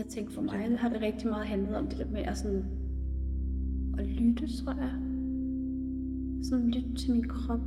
[0.00, 2.64] Jeg tænker for mig har det rigtig meget handlet om det der med at, sådan,
[3.98, 4.92] at lytte, tror jeg.
[6.42, 7.60] Sådan lytte til min krop.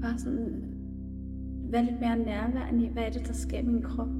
[0.00, 0.62] Bare sådan
[1.70, 4.19] være lidt mere nærværende i, hvad er det, der sker i min krop.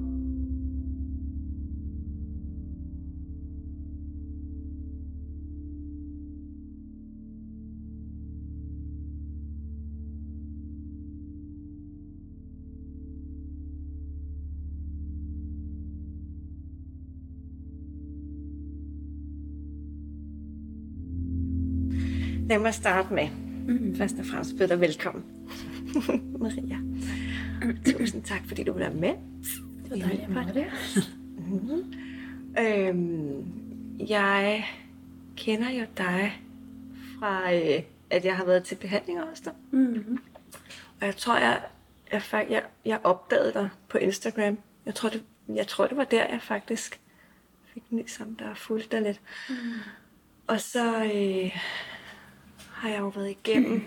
[22.51, 23.29] Lad mig starte med.
[23.69, 23.97] Mm.
[23.97, 25.25] Først og fremmest byde dig velkommen.
[26.41, 26.79] Maria.
[27.93, 29.09] Tusind tak, fordi du vil være med.
[29.09, 30.67] Det var dejligt at være det.
[31.39, 31.95] Mm.
[32.59, 33.47] Øhm,
[34.09, 34.65] jeg
[35.37, 36.43] kender jo dig
[37.19, 39.53] fra, øh, at jeg har været til behandling hos dig.
[39.71, 40.19] Mm-hmm.
[41.01, 41.63] Og jeg tror, jeg,
[42.13, 44.59] jeg, jeg, jeg opdagede dig på Instagram.
[44.87, 47.01] Jeg tror, det, jeg tror, det var der, jeg faktisk
[47.75, 49.21] fik en sammen, der fulgte dig lidt.
[49.49, 49.55] Mm.
[50.47, 51.57] Og så øh,
[52.81, 53.83] har jeg jo været igennem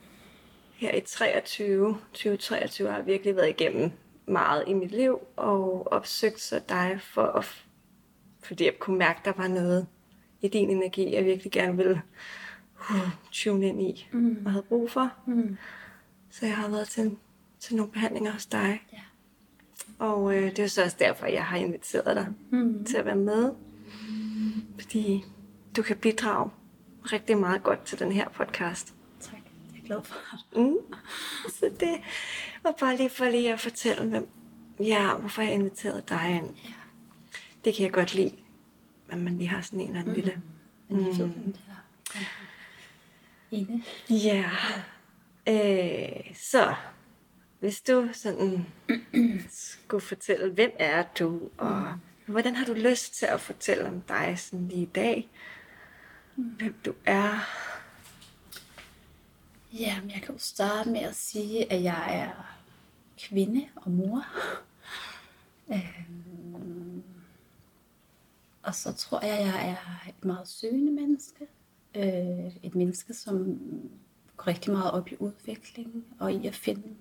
[0.80, 3.90] her i 23, 2023 har jeg virkelig været igennem
[4.26, 7.64] meget i mit liv og opsøgt så dig for at,
[8.42, 9.86] fordi jeg kunne mærke, der var noget
[10.42, 12.02] i din energi, jeg virkelig gerne ville
[12.90, 14.42] uh, tune ind i mm.
[14.44, 15.12] og havde brug for.
[15.26, 15.56] Mm.
[16.30, 17.16] Så jeg har været til,
[17.60, 18.82] til nogle behandlinger hos dig.
[18.92, 18.98] Ja.
[19.98, 22.84] Og øh, det er så også derfor, jeg har inviteret dig Mm.
[22.84, 23.52] til at være med.
[24.80, 25.24] Fordi
[25.76, 26.50] du kan bidrage
[27.12, 28.94] rigtig meget godt til den her podcast.
[29.20, 29.34] Tak.
[29.74, 30.16] Jeg er glad for
[30.54, 30.62] det.
[30.62, 30.76] Mm.
[31.48, 32.00] Så det
[32.62, 34.28] var bare lige for lige at fortælle, hvem,
[34.80, 36.54] ja, hvorfor jeg inviterede dig ind.
[36.64, 36.72] Ja.
[37.64, 38.32] Det kan jeg godt lide,
[39.08, 40.20] at man lige har sådan en eller anden mm.
[40.20, 40.42] lille...
[40.88, 42.20] Hvem det er.
[43.50, 43.82] Ine.
[44.10, 44.50] Ja.
[45.48, 46.74] Øh, så,
[47.60, 48.66] hvis du sådan
[49.48, 54.34] skulle fortælle, hvem er du, og hvordan har du lyst til at fortælle om dig
[54.38, 55.28] sådan lige i dag?
[56.36, 57.38] Hvem du er?
[59.72, 62.56] Jamen, jeg kan jo starte med at sige, at jeg er
[63.18, 64.24] kvinde og mor.
[65.68, 67.02] Øhm,
[68.62, 71.46] og så tror jeg, at jeg er et meget søgende menneske.
[71.94, 73.58] Øh, et menneske, som
[74.36, 76.96] går rigtig meget op i udvikling og i at finde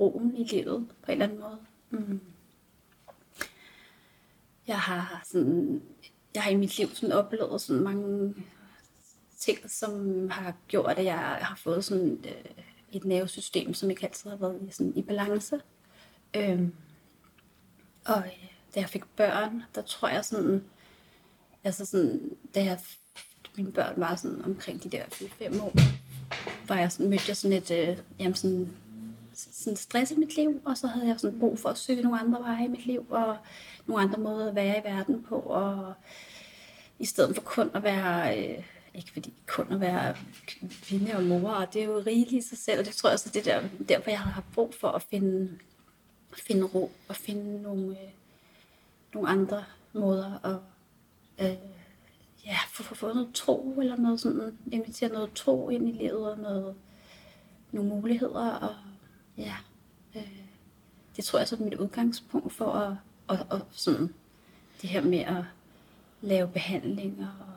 [0.00, 1.58] roen i livet på en eller anden måde.
[1.90, 2.20] Mm.
[4.66, 5.82] Jeg har sådan,
[6.34, 8.34] jeg har i mit liv sådan oplevet sådan mange
[9.44, 14.30] ting, som har gjort, at jeg har fået sådan øh, et nervesystem, som ikke altid
[14.30, 15.60] har været i, sådan, i balance.
[16.36, 16.74] Øhm,
[18.04, 20.64] og øh, da jeg fik børn, der tror jeg sådan,
[21.64, 22.78] altså sådan, da jeg,
[23.56, 25.72] mine børn var sådan omkring de der 4-5 år,
[26.68, 28.76] var jeg sådan, mødte jeg sådan et, øh, jamen sådan,
[29.32, 32.20] sådan stress i mit liv, og så havde jeg sådan brug for at søge nogle
[32.20, 33.36] andre veje i mit liv, og
[33.86, 35.94] nogle andre måder at være i verden på, og
[36.98, 40.16] i stedet for kun at være, øh, ikke fordi kun at være
[40.82, 43.14] kvinde og mor, og det er jo rigeligt i sig selv, og det tror jeg
[43.14, 45.58] også, det er der, derfor jeg har brug for at finde,
[46.36, 48.10] finde ro, og finde nogle, øh,
[49.14, 50.58] nogle andre måder at
[51.46, 51.56] øh,
[52.46, 56.30] ja, få, få få noget tro, eller noget sådan, invitere noget tro ind i livet,
[56.32, 56.74] og noget,
[57.72, 58.74] nogle muligheder, og
[59.38, 59.56] ja,
[60.16, 60.38] øh,
[61.16, 64.14] det tror jeg så er mit udgangspunkt for at, og, og sådan,
[64.82, 65.44] det her med at
[66.20, 67.53] lave behandlinger og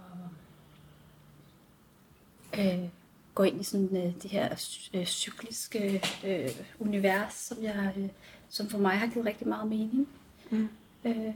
[2.59, 2.89] øh,
[3.35, 4.49] gå ind i sådan øh, det her
[4.93, 8.09] øh, cykliske øh, univers, som, jeg, øh,
[8.49, 10.07] som for mig har givet rigtig meget mening.
[10.49, 10.69] Mm.
[11.05, 11.33] Øh,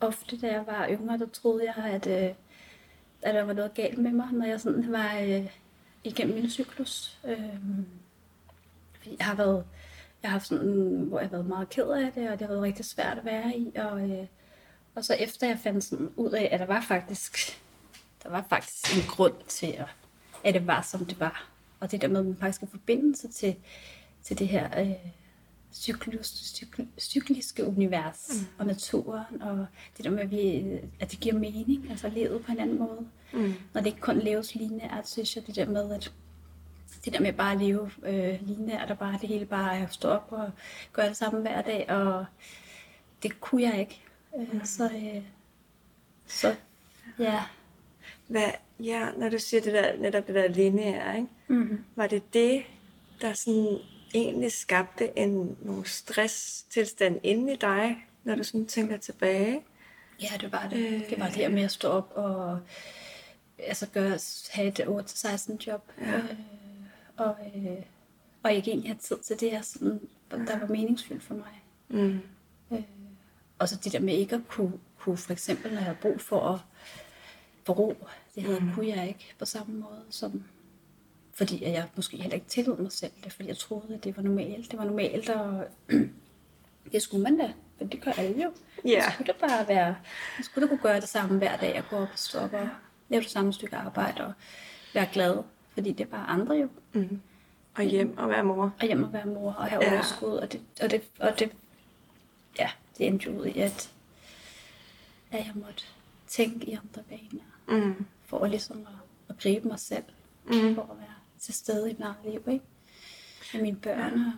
[0.00, 2.34] ofte da jeg var yngre, der troede jeg, at, øh,
[3.22, 5.46] at der var noget galt med mig, når jeg sådan var øh,
[6.04, 7.18] igennem min cyklus.
[7.24, 7.38] Øh,
[9.18, 9.64] jeg har været,
[10.22, 12.54] jeg har haft sådan, hvor jeg har været meget ked af det, og det har
[12.54, 13.72] været rigtig svært at være i.
[13.76, 14.26] Og, øh,
[14.94, 17.62] og så efter jeg fandt sådan ud af, at der var faktisk,
[18.22, 19.86] der var faktisk en grund til, at,
[20.44, 21.48] at det var, som det var.
[21.80, 23.56] Og det der med, at man faktisk kan forbinde sig til,
[24.22, 24.92] til det her øh,
[25.72, 28.46] cyklus, cykl, cykliske univers mm.
[28.58, 30.64] og naturen, og det der med, at, vi,
[31.00, 33.06] at det giver mening, altså livet på en anden måde.
[33.32, 33.54] Mm.
[33.74, 36.12] Når det ikke kun leves lineært, synes jeg, det der med, at
[37.04, 40.08] det der med bare at leve øh, lineært, og bare det hele bare at stå
[40.08, 40.50] op og
[40.92, 42.24] gøre det samme hver dag, og
[43.22, 44.00] det kunne jeg ikke.
[44.00, 44.04] Øh,
[44.36, 44.64] Mm.
[44.64, 45.22] Så, øh,
[46.26, 46.56] så
[47.18, 47.42] ja.
[48.28, 48.50] Hvad,
[48.80, 51.28] ja, når du siger det der, netop det der lineære, ikke?
[51.48, 51.84] Mm-hmm.
[51.96, 52.62] var det det,
[53.20, 53.78] der sådan
[54.14, 59.62] egentlig skabte en, nogle stresstilstand inde i dig, når du sådan tænker tilbage?
[60.22, 60.78] Ja, det var det.
[60.78, 61.10] Øh.
[61.10, 62.60] Det var det her med at stå op og
[63.58, 64.18] altså gøre,
[64.50, 65.92] have et 8-16 job.
[66.00, 66.16] Ja.
[66.16, 66.24] Øh,
[67.16, 67.82] og, øh,
[68.42, 70.00] og ikke egentlig have tid til det her, sådan,
[70.30, 71.62] der var meningsfyldt for mig.
[71.88, 72.20] Mm.
[72.72, 72.82] Øh,
[73.58, 76.20] og så det der med ikke at kunne, kunne for eksempel, når jeg havde brug
[76.20, 76.60] for at
[77.64, 77.96] få ro,
[78.34, 78.72] det havde, mm.
[78.74, 80.44] kunne jeg ikke på samme måde, som,
[81.32, 84.22] fordi jeg måske heller ikke tillod mig selv det, fordi jeg troede, at det var
[84.22, 84.70] normalt.
[84.70, 85.66] Det var normalt, og
[86.92, 88.52] det skulle man da, for det gør alle jo.
[89.04, 89.96] Så skulle det bare være,
[90.38, 92.52] man skulle da kunne gøre det samme hver dag, og gå op og stå op
[92.52, 92.68] og
[93.08, 94.32] lave det samme stykke arbejde, og
[94.94, 95.42] være glad,
[95.74, 96.68] fordi det er bare andre jo.
[96.92, 97.20] Mm.
[97.74, 98.74] Og hjem og være mor.
[98.80, 99.94] Og hjem og være mor, og have Ja.
[99.94, 101.52] overskud, og det, og det, og det,
[102.58, 103.90] ja, det endte jo ud i, at,
[105.30, 105.84] at jeg måtte
[106.28, 108.06] tænke i andre baner, Mm.
[108.38, 108.94] For ligesom at,
[109.36, 110.04] at gribe mig selv,
[110.46, 110.74] Mm.
[110.74, 112.64] for at være til stede i mit eget liv, ikke?
[113.54, 114.12] Med mine børn.
[114.14, 114.32] og-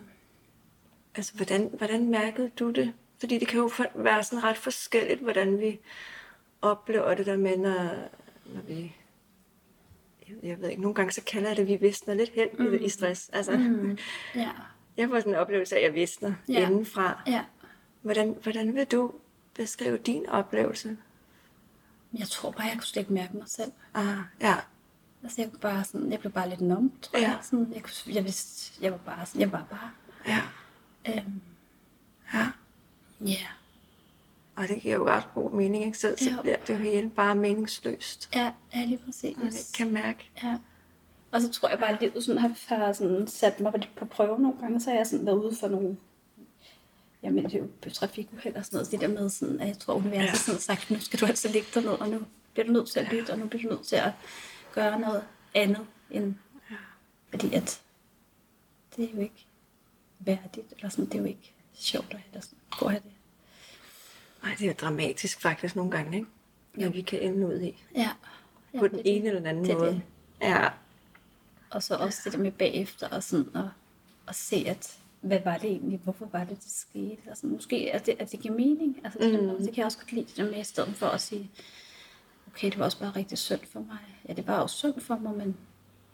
[1.15, 2.93] Altså, hvordan, hvordan mærkede du det?
[3.19, 5.79] Fordi det kan jo være sådan ret forskelligt, hvordan vi
[6.61, 7.83] oplever det der med, når,
[8.53, 8.95] når vi...
[10.43, 12.73] Jeg, ved ikke, nogle gange så kalder jeg det, at vi visner lidt hen mm.
[12.81, 13.29] i, stress.
[13.33, 13.97] Altså, Mm.
[14.35, 14.49] Ja,
[14.97, 16.67] jeg får sådan en oplevelse af, at jeg visner ja.
[16.69, 17.21] indenfra.
[17.27, 17.43] ja.
[18.01, 19.11] Hvordan, hvordan vil du
[19.53, 20.97] beskrive din oplevelse?
[22.17, 23.71] Jeg tror bare, jeg kunne slet ikke mærke mig selv.
[23.93, 24.55] Ah, ja.
[25.23, 27.27] Altså, jeg, kunne bare sådan, jeg blev bare lidt numb, tror Ja.
[27.29, 27.37] jeg.
[27.41, 29.91] Sådan, jeg, kunne, jeg vidste, jeg var bare sådan, jeg var bare.
[30.27, 30.41] Ja.
[31.07, 31.41] Øhm,
[32.33, 32.47] Ja.
[33.21, 33.47] ja,
[34.55, 35.97] Og det giver jo ret god mening, ikke?
[35.97, 38.29] Så, så bliver det jo hele bare meningsløst.
[38.35, 39.37] ja, ja, lige præcis.
[39.37, 40.29] Og det kan mærke.
[40.43, 40.57] Ja.
[41.31, 44.39] Og så tror jeg bare, at livet sådan har, har sådan sat mig på prøve
[44.39, 44.79] nogle gange.
[44.81, 45.97] Så har jeg sådan været ude for nogle
[47.23, 48.87] jamen, det er jo trafikuheld og sådan noget.
[48.87, 50.35] Så det der med, sådan, at jeg tror, universet Ja.
[50.35, 52.21] sådan sagt, nu skal du altså ligge derned, og nu
[52.53, 54.11] bliver du nødt til at lytte, og nu bliver du nødt til at
[54.73, 55.23] gøre noget
[55.53, 56.35] andet end...
[56.71, 56.75] Ja.
[57.29, 57.81] Fordi at
[58.95, 59.45] det er jo ikke
[60.19, 62.57] værdigt, eller sådan, det er jo ikke sjovt at have det sådan.
[62.79, 63.11] Gå og have det.
[64.43, 66.29] Ej, det er dramatisk faktisk nogle gange, ikke?
[66.73, 67.83] Når vi kan ende ud i.
[67.95, 68.09] Ja.
[68.73, 69.01] ja På den det.
[69.17, 69.91] ene eller den anden Det måde.
[69.91, 70.01] det.
[70.41, 70.69] Ja.
[71.69, 73.63] Og så også det der med bagefter, og sådan at,
[74.27, 77.21] at se, at hvad var det egentlig, hvorfor var det, det skete?
[77.33, 79.01] Sådan, måske at det, at det giver mening.
[79.03, 79.49] Altså, det, Mm.
[79.49, 81.51] det kan jeg også godt lide det der med, i stedet for at sige,
[82.47, 83.97] okay, det var også bare rigtig synd for mig.
[84.27, 85.57] Ja, det var også synd for mig, men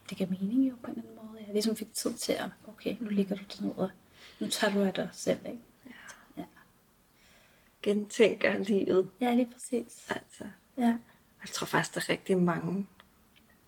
[0.09, 1.44] det gav mening jo på en eller anden måde.
[1.45, 3.89] Jeg ligesom fik tid til at, okay, nu ligger du dernede, og
[4.39, 5.59] nu tager du af dig selv, ikke?
[6.38, 6.44] Ja,
[7.83, 9.09] Gentænker livet.
[9.21, 10.07] ja lige præcis.
[10.09, 10.44] Altså.
[10.77, 10.97] Ja.
[11.41, 12.88] Jeg tror faktisk, der er rigtig mange,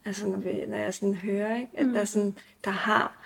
[0.06, 1.72] altså når, vi, når jeg sådan hører, ikke?
[1.78, 1.94] at mm.
[1.94, 3.18] der, er sådan, der har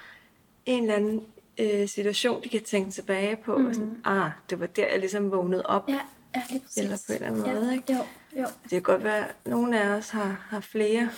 [0.66, 1.26] en eller anden
[1.60, 3.66] øh, situation, de kan tænke tilbage på, mm.
[3.66, 5.90] og sådan, ah, det var der, jeg ligesom vågnede op.
[5.90, 6.00] Ja,
[6.36, 6.78] ja lige præcis.
[6.78, 7.54] Eller på en eller anden ja.
[7.60, 7.94] måde, ikke?
[7.94, 8.00] Jo,
[8.42, 8.46] jo.
[8.64, 11.10] Det kan godt være, at nogle af os har, har flere,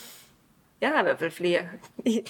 [0.82, 1.62] jeg har i hvert fald flere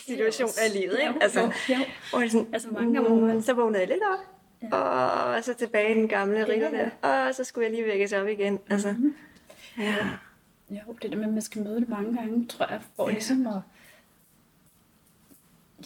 [0.08, 1.14] situationer i livet, ikke?
[1.14, 1.76] Jo, Altså, jo, jo.
[2.10, 4.20] hvor sådan, Altså mange gange, man- så vågnede jeg lidt op,
[4.72, 4.76] Ja.
[4.76, 6.90] og så tilbage i den gamle rille der,
[7.28, 8.60] og så skulle jeg lige vækkes op igen.
[8.70, 9.16] Altså, Mhm.
[9.78, 9.96] ja.
[10.70, 13.14] Jo, det der med, at man skal møde det mange gange, tror jeg, for ja.
[13.14, 13.54] ligesom at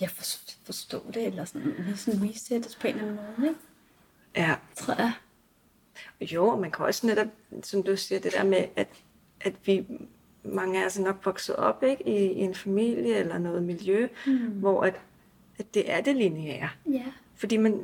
[0.02, 0.24] ja, for,
[0.64, 3.60] forstå det, eller sådan, lige sådan resettes på en eller anden måde, ikke?
[4.36, 4.56] ja.
[4.76, 5.12] Tror jeg.
[6.22, 7.28] Jo, og man kan også netop,
[7.64, 8.88] som du siger, det der med, at,
[9.42, 9.86] at vi,
[10.44, 14.08] mange af os er nok vokset op ikke, i, i en familie eller noget miljø,
[14.28, 14.38] mm.
[14.38, 14.96] hvor at,
[15.58, 16.70] at det er det lineære.
[16.92, 17.06] Ja.
[17.36, 17.82] Fordi man,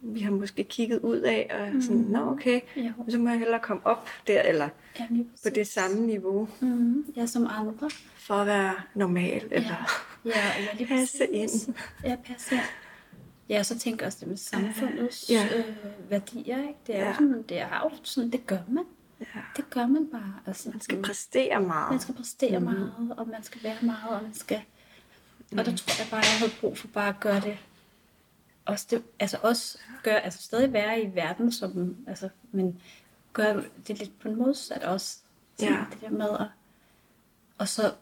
[0.00, 1.82] vi har måske kigget ud af og mm.
[1.82, 2.92] sådan, nå okay, Jo.
[3.08, 4.68] så må jeg hellere komme op der, eller
[4.98, 5.06] Ja,
[5.44, 7.90] på det samme niveau, Mm, ja, som andre.
[8.28, 11.74] For at være normal, eller Ja, ja lige passe ind.
[12.04, 12.62] Ja, passe ind.
[13.48, 15.48] Ja, og så tænker også det med samfundets Ja.
[15.52, 15.58] ja.
[15.58, 15.74] øh,
[16.10, 16.74] værdier, ikke?
[16.86, 17.06] Det er Ja.
[17.06, 17.12] ja.
[17.14, 18.84] sådan, det er jo sådan, det gør man.
[19.20, 19.40] Ja.
[19.56, 20.34] Det gør man bare.
[20.46, 21.90] Altså, Man skal præstere meget.
[21.90, 22.64] Man skal præstere mm.
[22.64, 24.60] meget, og man skal være meget, og man skal...
[25.52, 25.58] Mm.
[25.58, 27.58] Og der tror jeg bare, jeg havde brug for bare at gøre det...
[28.64, 32.80] Også det, altså også gøre, altså stadig være i verden, som, altså, men
[33.32, 35.18] gøre det lidt på en modsat også.
[35.58, 35.84] Sådan Ja.
[35.92, 36.46] Det der med at,
[37.58, 37.92] og så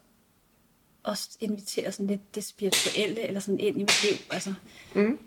[1.07, 4.19] også invitere sådan lidt det spirituelle, eller sådan ind i mit liv.
[4.31, 4.55] Altså,
[4.95, 5.19] Mm.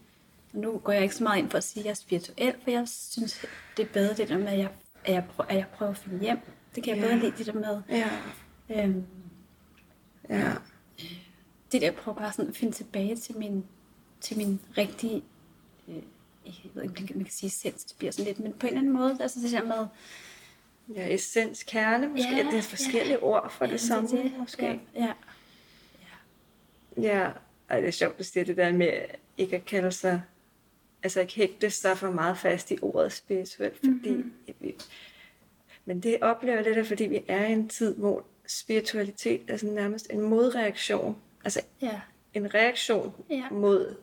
[0.54, 2.72] nu går jeg ikke så meget ind for at sige, at jeg er spirituel, for
[2.72, 3.46] jeg synes,
[3.78, 4.70] det er bedre det der med, at jeg,
[5.06, 6.38] at jeg, prøver, at jeg prøver at finde hjem.
[6.76, 7.08] Det kan jeg Ja.
[7.08, 8.10] bedre lide, det der med, Ja.
[8.70, 9.04] øhm,
[10.30, 10.54] Ja.
[11.72, 13.66] det der, jeg prøver bare sådan at finde tilbage til min,
[14.22, 15.24] til min rigtige,
[15.88, 15.96] øh,
[16.46, 18.80] jeg ved ikke, man kan sige essens, det bliver sådan lidt, men på en eller
[18.80, 19.88] anden måde, altså det der med,
[20.96, 22.36] Ja, essens, kerne måske.
[22.36, 23.24] Ja, det er forskellige ja.
[23.24, 24.66] ord for ja, det samme, det, måske.
[24.66, 25.12] Ja, ja,
[27.02, 27.32] Ja,
[27.70, 28.92] Ej, det er sjovt, at sige det der med
[29.38, 30.22] ikke at kalde sig,
[31.04, 34.18] altså ikke hægte sig for meget fast i ordet spirituelt, fordi Mhm.
[34.18, 34.56] mm-hmm.
[34.60, 34.76] vi,
[35.86, 39.76] men det oplever lidt af, fordi vi er i en tid, hvor spiritualitet er sådan
[39.76, 42.02] nærmest en modreaktion, altså ja,
[42.34, 43.44] en reaktion Ja.
[43.52, 43.96] mod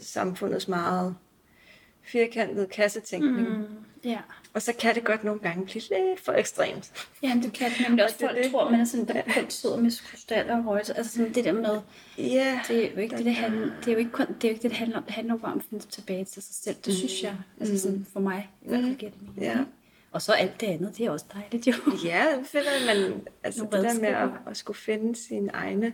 [0.00, 1.16] samfundets meget
[2.06, 3.48] firkantede kassetænkning.
[3.48, 3.54] Mm.
[3.54, 3.66] mm,
[4.04, 4.18] ja.
[4.54, 7.08] Og så kan det godt nogle gange blive lidt for ekstremt.
[7.22, 8.16] Ja, men det kan det nemlig også.
[8.16, 8.52] Og det Folk det.
[8.52, 10.96] tror, man er sådan, der kun sidder med krystaller og røgelse.
[10.96, 11.80] Altså sådan det der med,
[12.18, 14.48] Ja, det er jo ikke det, det handler, det er jo ikke kun, det er
[14.48, 15.02] jo ikke det, det handler om.
[15.02, 16.76] Det handler jo bare om at finde tilbage til sig selv.
[16.84, 19.68] Det synes jeg, altså sådan for mig, i hvert fald giver det mening.
[20.12, 21.72] Og så alt det andet, det er også dejligt jo.
[22.04, 25.92] Ja, føler, at man, altså det der med at, at skulle finde sine egne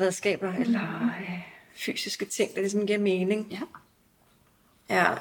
[0.00, 0.62] redskaber, mm.
[0.62, 0.80] eller
[1.20, 1.40] øh,
[1.74, 3.46] fysiske ting, der ligesom giver mening.
[3.50, 3.60] Ja.
[4.88, 5.14] Ja.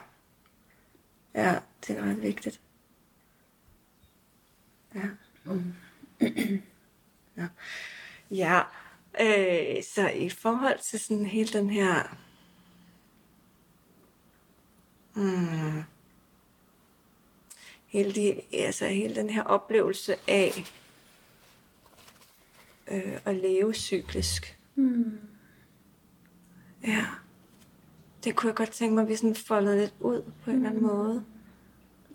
[1.35, 2.61] Ja, det er ret vigtigt.
[4.95, 5.09] Ja.
[7.37, 7.47] ja.
[8.31, 8.61] Ja.
[9.21, 12.17] Øh, så i forhold til sådan hele den her...
[15.13, 15.83] Hmm,
[17.85, 20.65] hele, de, altså hele den her oplevelse af
[22.87, 24.57] øh, at leve cyklisk.
[24.75, 25.19] Mm.
[26.87, 27.05] Ja.
[28.23, 30.69] Det kunne jeg godt tænke mig, at vi sådan foldede lidt ud på en eller
[30.69, 31.23] anden måde.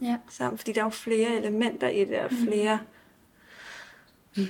[0.02, 0.18] Ja.
[0.28, 2.80] Sammen, fordi der er jo flere elementer i det, og flere...
[4.36, 4.46] Mm.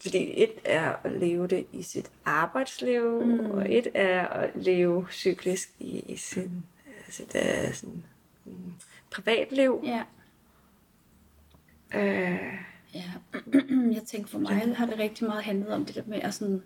[0.00, 3.50] Fordi et er at leve det i sit arbejdsliv, mm.
[3.50, 8.04] og et er at leve cyklisk i, i sin, øh, sit uh, sådan,
[8.44, 8.72] mm,
[9.10, 9.84] privatliv.
[9.84, 10.02] Ja.
[11.94, 13.12] Øh, Ja,
[13.98, 16.62] jeg tænker for mig har det rigtig meget handlet om det der med at, sådan,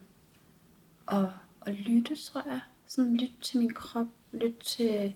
[1.09, 1.25] at,
[1.67, 2.61] at lytte, tror jeg.
[2.91, 5.15] Sådan lytte til min krop, lytte til...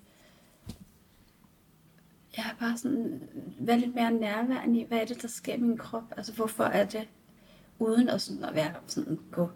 [2.37, 3.23] Jeg har bare sådan
[3.59, 6.03] været lidt mere nærværende i, hvad er det, der sker i min krop?
[6.17, 7.09] Altså, hvorfor er det,
[7.79, 9.51] uden at, sådan, at være sådan, gå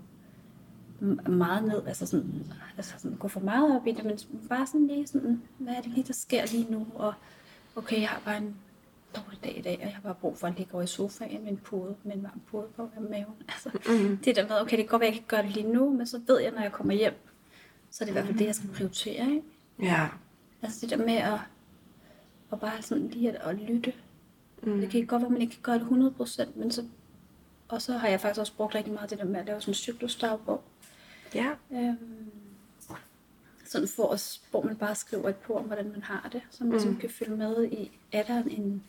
[1.28, 4.86] meget ned, altså sådan, altså sådan gå for meget op i det, men bare sådan
[4.86, 6.86] lige sådan, hvad er det lige, der sker lige nu?
[6.94, 7.14] Og
[7.76, 8.56] okay, jeg har bare en
[9.16, 11.44] dårlig dag i dag, og jeg har bare brug for at ligge over i sofaen
[11.44, 13.34] med en pude, med en varm pude på maven.
[13.48, 14.16] Altså, mm.
[14.16, 16.06] Det der med, okay, det kan godt være, jeg ikke gør det lige nu, men
[16.06, 17.14] så ved jeg, når jeg kommer hjem,
[17.98, 19.30] så er det i hvert fald det, jeg skal prioritere.
[19.30, 19.42] Ikke?
[19.82, 20.08] ja.
[20.62, 21.38] Altså det der med at,
[22.52, 23.92] at bare sådan lige at, at lytte.
[24.62, 24.80] Mm.
[24.80, 26.84] Det kan godt være, at man ikke kan gøre det 100%, men så,
[27.68, 29.70] og så har jeg faktisk også brugt rigtig meget det der med at lave sådan
[29.70, 30.62] en cyklusdagbog.
[31.34, 31.50] Ja.
[31.72, 32.30] Øhm,
[33.64, 36.64] sådan for os, hvor man bare skriver et på om, hvordan man har det, så
[36.64, 36.96] man mm.
[36.96, 38.84] kan følge med i, er der en,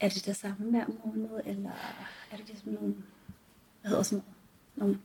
[0.00, 1.70] er det det samme hver måned, eller
[2.30, 2.94] er det ligesom nogle,
[3.80, 4.24] hvad hedder sådan
[4.76, 4.98] noget,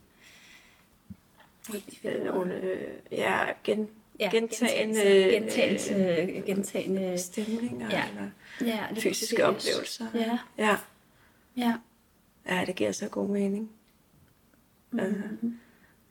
[1.69, 3.89] nogle, Nogle, øh, ja, gen,
[4.19, 5.01] ja, gentagende,
[5.31, 8.09] gentagelse, gentagende, gentagende, stemninger Ja.
[8.09, 8.29] eller
[8.61, 9.69] ja, lige fysiske præcis.
[9.75, 10.05] oplevelser.
[10.13, 10.77] Ja, ja.
[11.57, 11.75] ja.
[12.45, 13.71] Ja, det giver så god mening.
[14.97, 15.21] Altså,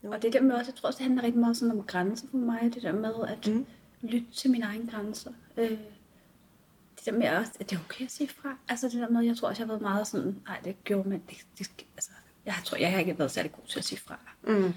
[0.03, 2.27] Og det der med også, jeg tror også, det handler rigtig meget sådan om grænser
[2.31, 2.71] for mig.
[2.73, 3.65] Det der med at Mm.
[4.01, 5.31] lytte til mine egne grænser.
[5.57, 8.57] Øh, det der med også, at det er okay at sige fra.
[8.69, 11.09] Altså det der med, jeg tror også, jeg har været meget sådan, nej, det gjorde
[11.09, 12.11] man, det, det, altså,
[12.45, 14.19] jeg tror, jeg har ikke været særlig god til at sige fra.
[14.43, 14.73] Mm.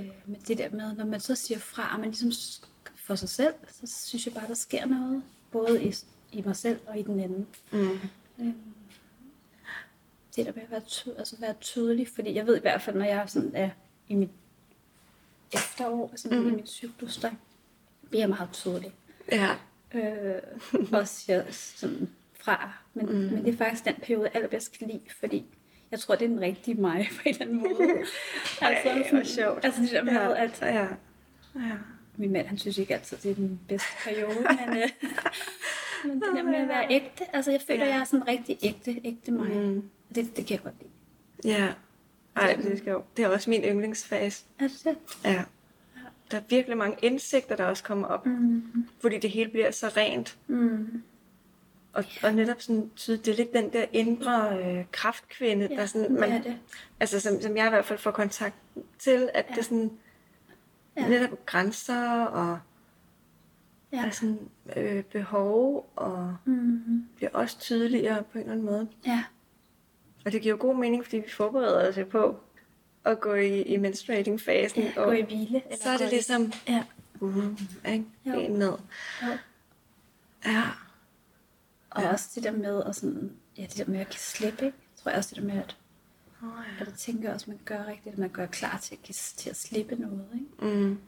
[0.00, 2.32] Øh, men det der med, når man så siger fra, og man ligesom
[2.96, 5.22] for sig selv, så synes jeg bare, der sker noget.
[5.50, 5.94] Både i,
[6.32, 7.46] i mig selv og i den anden.
[7.72, 7.98] Mm.
[8.38, 8.52] Øh,
[10.36, 12.96] det der med at være, ty- altså være tydelig, fordi jeg ved i hvert fald,
[12.96, 13.70] når jeg sådan er
[14.08, 14.30] i mit
[15.52, 16.48] efterår, altså mm.
[16.48, 17.30] i mit cyklus, der
[18.08, 18.92] bliver jeg meget tydelig.
[19.32, 19.56] Ja.
[19.94, 20.42] Øh,
[20.92, 22.72] og siger sådan fra.
[22.94, 23.12] Men, mm.
[23.12, 25.44] men det er faktisk den periode, jeg allerbedst kan lide, fordi
[25.94, 28.04] jeg tror, det er den rigtige mig på en eller anden måde.
[28.60, 29.64] Ej, hvor sjovt.
[29.64, 30.44] Altså det der med, Ja.
[30.44, 30.86] at Ja.
[31.56, 31.76] Ja.
[32.16, 34.34] min mand, han synes ikke altid, det er den bedste periode,
[34.66, 34.88] men, øh,
[36.04, 37.90] men det der med at være ægte, altså jeg føler, Ja.
[37.92, 39.50] jeg er sådan rigtig ægte, ægte mig.
[39.50, 39.82] Mm.
[40.14, 41.54] Det, det kan jeg godt lide.
[41.58, 41.68] Ja.
[42.36, 43.16] Ej, det er sjovt.
[43.16, 44.44] Det er også min yndlingsfase.
[44.58, 44.96] Er det det?
[45.24, 45.42] Ja.
[46.30, 48.26] Der er virkelig mange indsigter, der også kommer op.
[48.26, 48.62] Mm.
[49.00, 50.36] Fordi det hele bliver så rent.
[50.46, 51.02] Mm.
[51.94, 55.86] Og, og netop sådan, tydeligt, det er lidt den der indre øh, kraftkvinde, Ja, der
[55.86, 56.56] sådan, man, det.
[57.00, 58.54] altså som, som jeg i hvert fald får kontakt
[58.98, 59.54] til, at ja.
[59.54, 59.90] det sådan,
[60.96, 61.08] ja.
[61.08, 62.58] netop grænser og
[63.92, 64.02] Ja.
[64.04, 64.10] ja.
[64.10, 64.38] sådan,
[64.76, 67.06] øh, behov, og Mm.
[67.16, 68.88] bliver også tydeligere på en eller anden måde.
[69.06, 69.24] Ja.
[70.26, 72.36] Og det giver jo god mening, fordi vi forbereder os på
[73.04, 74.82] at gå i, i menstruating-fasen.
[74.82, 74.92] ja.
[74.94, 75.62] Gå og i hvile.
[75.64, 76.84] Eller så er det gå ligesom, Ja.
[77.20, 77.44] uh,
[77.88, 78.04] ikke?
[78.26, 78.32] Jo.
[78.40, 78.72] En ned.
[79.22, 79.28] Jo.
[80.46, 80.62] Ja.
[81.94, 82.12] Og Ja.
[82.12, 84.64] også det der med at sådan, ja, det der med at give slip, ikke?
[84.64, 84.72] Jeg
[85.02, 85.76] tror jeg også det der med, at,
[86.42, 89.02] Oh, at jeg tænker også, at man gør rigtigt, at man gør klar til at,
[89.02, 90.76] give, til at slippe noget, ikke?
[90.76, 90.98] Mm.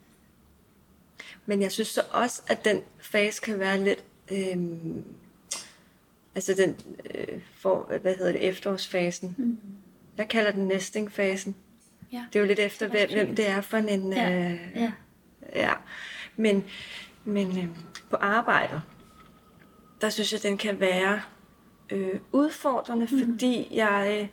[1.45, 4.03] Men jeg synes så også, at den fase kan være lidt...
[4.31, 5.03] Øhm,
[6.35, 6.75] altså den,
[7.15, 9.35] øh, for, hvad hedder det, efterårsfasen.
[9.37, 9.57] Mm.
[10.17, 11.55] Jeg kalder den nesting-fasen.
[12.11, 12.25] Ja.
[12.33, 14.13] Det er jo lidt efter, er hvem, hvem det er for en...
[14.13, 14.51] Ja.
[14.51, 14.91] Øh, Ja.
[15.55, 15.73] ja.
[16.35, 16.63] Men,
[17.25, 17.67] men øh,
[18.09, 18.81] på arbejdet,
[20.01, 21.21] der synes jeg, den kan være
[21.89, 23.19] øh, udfordrende, mm.
[23.19, 24.27] fordi jeg øh,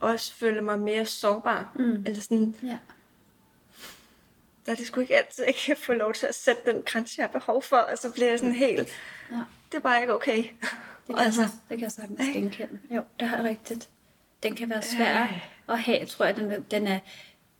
[0.00, 1.72] også føler mig mere sårbar.
[1.74, 2.02] Mm.
[2.06, 2.78] Eller sådan, Ja.
[4.66, 7.14] der er det sgu ikke altid, jeg kan få lov til at sætte den grænse,
[7.18, 8.88] jeg har behov for, og så bliver jeg sådan helt,
[9.30, 9.40] ja.
[9.72, 10.36] det er bare ikke okay.
[11.06, 11.42] Det kan, altså.
[11.42, 12.78] det kan jeg sagtens genkende.
[12.90, 13.88] Jo, det har jeg rigtigt.
[14.42, 15.40] Den kan være svær Ej.
[15.68, 16.36] at have, tror jeg.
[16.36, 16.98] Den, den er,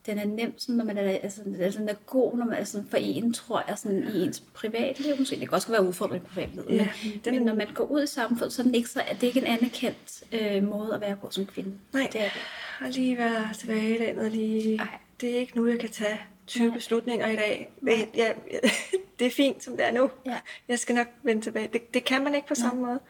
[0.06, 2.64] den er nem, sådan, når man er, altså, altså, den er god, når man er
[2.64, 5.18] sådan, for en, tror jeg, sådan, i ens privatliv.
[5.18, 6.66] Måske det kan også være udfordrende i privatlivet.
[6.71, 9.00] Ja, men, den- men, når man går ud i samfundet, så er, den ikke så,
[9.00, 11.73] er det ikke en anerkendt øh, måde at være på som kvinde.
[11.92, 12.09] Nej.
[12.12, 12.40] Det er det.
[12.80, 14.78] Og lige være tilbagelænet lige.
[14.78, 14.87] Ej.
[15.21, 16.76] Det er ikke nu, jeg kan tage 20 Nej.
[16.76, 17.73] beslutninger i dag.
[17.85, 18.32] Det, ja,
[19.18, 20.11] det er fint, som det er nu.
[20.26, 20.38] Ja.
[20.68, 21.68] Jeg skal nok vende tilbage.
[21.73, 23.00] Det, det kan man ikke på samme måde.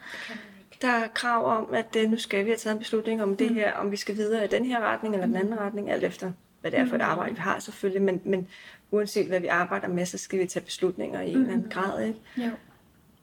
[0.82, 3.36] Der er krav om, at øh, nu skal vi have taget en beslutning om Mm.
[3.36, 6.04] det her, om vi skal videre i den her retning eller den anden retning, alt
[6.04, 6.32] efter
[6.62, 7.06] hvad det er for et Mm.
[7.10, 8.02] arbejde, vi har selvfølgelig.
[8.02, 8.48] Men, men
[8.90, 11.52] uanset hvad vi arbejder med, så skal vi tage beslutninger i en eller Mm.
[11.52, 12.02] anden grad.
[12.06, 12.18] Ikke?
[12.36, 12.50] Jo.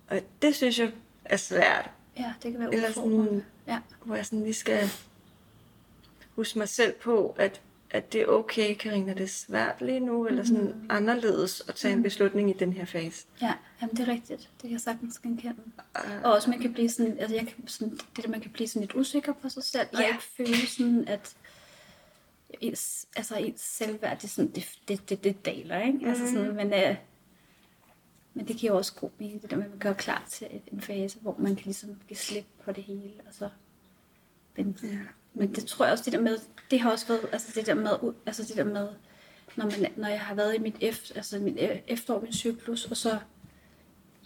[0.08, 0.92] Og det synes jeg
[1.26, 1.90] er svært.
[2.18, 3.80] Ja, det kan være Eller sådan, Ja.
[4.04, 4.90] hvor jeg sådan lige skal
[6.36, 10.26] huske mig selv på, at, at det er okay, Karina, det er svært lige nu,
[10.28, 10.86] eller sådan Mm.
[10.90, 13.26] anderledes at tage en beslutning i den her fase.
[13.42, 14.40] Ja, jamen det er rigtigt.
[14.40, 15.56] Det kan jeg sagtens genkende.
[15.96, 18.52] Uh, Og også man kan blive sådan, altså jeg kan sådan, det der, man kan
[18.52, 20.08] blive sådan lidt usikker på sig selv, og Ja.
[20.08, 21.36] ikke føle sådan, at
[22.62, 26.00] ens, altså ens selvværd, det, sådan, det, det, det, det daler, ikke?
[26.08, 26.34] Altså Mhm.
[26.34, 26.96] sådan, men, øh,
[28.34, 30.82] men det giver også god mening, det der med, at man gør klar til en
[30.82, 33.50] fase, hvor man kan ligesom give slip på det hele, og så
[34.58, 34.88] men, ja.
[35.34, 36.38] men det tror jeg også, det der med,
[36.72, 38.88] det har også været, altså det der med, altså det der med,
[39.56, 42.86] når, man, når jeg har været i mit, efter, altså min e- efterår, min cyklus,
[42.86, 43.20] og så,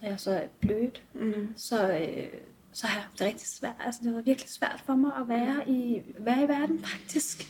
[0.02, 1.54] når jeg så er blødt, Mm.
[1.58, 2.28] så, øh,
[2.72, 3.76] så har jeg det rigtig svært.
[3.80, 7.48] Altså, det var virkelig svært for mig at være i, være i verden, faktisk.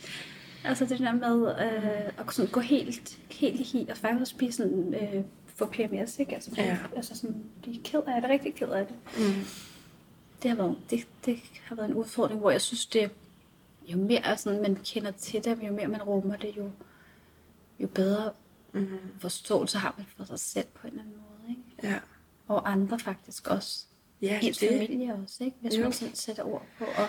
[0.64, 4.52] Altså det der med øh, at sådan gå helt, helt i hi, og faktisk blive
[4.52, 6.34] sådan, øh, få PMS, ikke?
[6.34, 6.78] Altså, Ja.
[6.96, 8.96] altså sådan, blive ked af det, rigtig ked af det.
[9.18, 9.44] Mm.
[10.42, 13.10] Det har været, det, det har været en udfordring, hvor jeg synes, det
[13.88, 16.70] jo mere sådan, man kender til det, jo mere man rummer det, jo,
[17.80, 18.30] jo bedre
[18.76, 18.88] Mm.
[19.18, 21.50] forståelse har man for sig selv på en eller anden måde.
[21.50, 21.88] Ikke?
[21.94, 21.98] Ja.
[22.48, 23.84] Og andre faktisk også.
[24.22, 25.56] Ja, Ens det, familie også, ikke?
[25.60, 25.82] hvis Jo.
[25.82, 27.08] man selv sætter ord på, og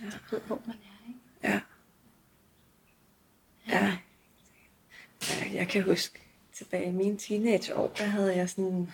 [0.00, 0.06] ja.
[0.30, 1.08] ved, hvor man er.
[1.08, 1.20] Ikke?
[1.44, 1.60] Ja.
[3.68, 3.98] Ja.
[5.52, 6.20] Jeg kan huske
[6.52, 8.92] tilbage i mine teenageår, der havde jeg sådan,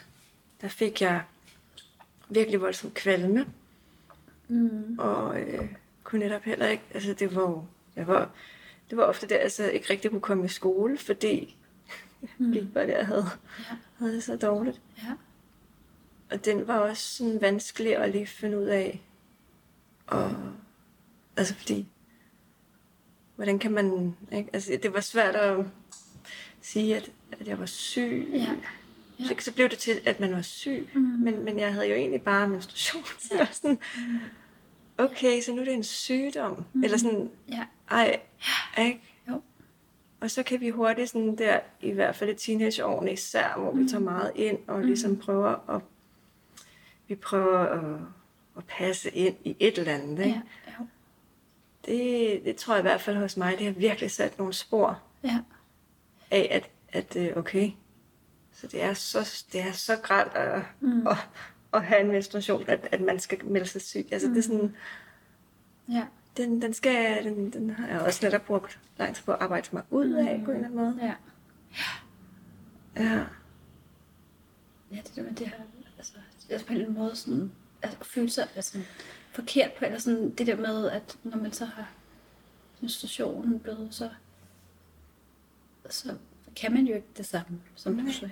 [0.60, 1.22] der fik jeg
[2.28, 3.46] virkelig voldsomt kvalme,
[4.48, 4.98] Mm.
[4.98, 5.68] og øh,
[6.04, 7.64] kunne netop heller ikke, altså det var jo,
[7.96, 8.30] jeg var,
[8.90, 11.56] det var ofte der, altså ikke rigtig kunne komme i skole, fordi
[12.38, 12.50] Mm.
[12.52, 13.26] lige var der, jeg havde,
[13.58, 13.76] Ja.
[13.98, 14.80] havde det så dårligt.
[14.98, 15.12] Ja.
[16.30, 19.02] Og den var også sådan vanskelig at lige finde ud af.
[20.06, 20.32] Og,
[21.36, 21.86] altså fordi,
[23.36, 24.50] hvordan kan man, ikke?
[24.52, 25.66] Altså det var svært at
[26.60, 28.28] sige, at, at jeg var syg.
[28.32, 28.46] Ja.
[29.26, 30.88] Så, så blev det til, at man var syg.
[30.94, 31.00] Mm.
[31.00, 33.02] Men, men jeg havde jo egentlig bare menstruation.
[33.28, 33.46] Så Ja.
[33.52, 33.78] sådan,
[34.98, 36.64] okay, så nu er det en sygdom.
[36.72, 36.84] Mm.
[36.84, 37.64] Eller sådan, Ja.
[37.90, 38.20] ej,
[38.78, 39.00] ikke?
[39.30, 39.42] Jo.
[40.20, 43.88] Og så kan vi hurtigt sådan der, i hvert fald i teenageårene især, hvor vi
[43.88, 45.82] tager meget ind og ligesom prøver at,
[47.08, 48.00] vi prøver at,
[48.56, 50.18] at passe ind i et eller andet.
[50.24, 50.40] Ikke?
[50.66, 50.72] Ja.
[50.80, 50.86] Jo.
[51.86, 55.02] Det, det tror jeg i hvert fald hos mig, det har virkelig sat nogle spor
[55.24, 55.38] Ja.
[56.30, 56.70] af, at,
[57.00, 57.70] at øh, okay,
[58.52, 61.06] så det er så, det er så grædt at, Mm.
[61.06, 61.16] at,
[61.74, 64.06] at have en menstruation, at, at man skal melde sig syg.
[64.10, 64.76] Altså det er sådan,
[65.88, 66.04] Ja.
[66.36, 69.68] den, den, skal, den, den har jeg også netop brugt lang tid på at arbejde
[69.72, 70.98] mig ud af på en eller anden måde.
[71.02, 71.14] Ja.
[73.04, 73.24] Ja.
[74.92, 75.54] Ja, det der med det her,
[75.98, 76.12] altså,
[76.50, 78.78] altså på en eller anden måde sådan, altså, føle sig altså,
[79.36, 81.90] forkert på, eller sådan det der med, at når man så har
[82.80, 84.10] menstruationen blevet, så,
[85.90, 86.14] så
[86.56, 88.28] kan man jo ikke det samme, som du så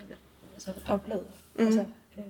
[0.54, 1.26] altså, oplevede.
[1.58, 1.66] Mm.
[1.66, 1.80] Altså,
[2.18, 2.24] øh,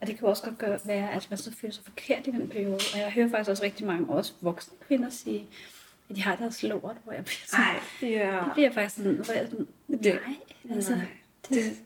[0.00, 2.30] og det kan jo også godt gøre, være, at man så føler sig forkert i
[2.30, 2.74] den periode.
[2.94, 5.48] Og jeg hører faktisk også rigtig mange, også voksne kvinder, sige,
[6.10, 8.44] at de har deres lort, hvor jeg bliver sådan, Ej, ja.
[8.44, 10.36] det bliver faktisk sådan, hvor jeg sådan, nej,
[10.70, 10.92] altså,
[11.48, 11.76] det, Det,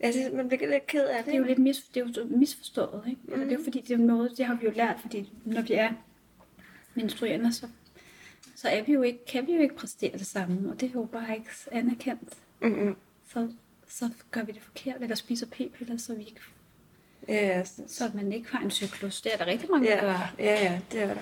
[0.00, 1.26] altså, man bliver lidt ked af det.
[1.26, 3.20] det er jo lidt mis, det er jo misforstået, ikke?
[3.24, 3.40] Mm.
[3.40, 5.74] Det er jo fordi, det er noget, det har vi jo lært, fordi når vi
[5.74, 5.90] er
[6.94, 7.66] menstruerende, så,
[8.56, 10.92] så er vi jo ikke, kan vi jo ikke præstere det samme, og det er
[10.94, 12.34] jo bare ikke anerkendt.
[12.62, 12.96] Mm-hmm.
[13.32, 13.48] Så,
[13.88, 16.40] så gør vi det forkert, eller spiser p-piller, så, vi ikke,
[17.28, 19.22] Ja, så, man ikke har en cyklus.
[19.22, 20.34] Det er der rigtig mange, der ja, gør.
[20.38, 21.20] ja, ja, det er der.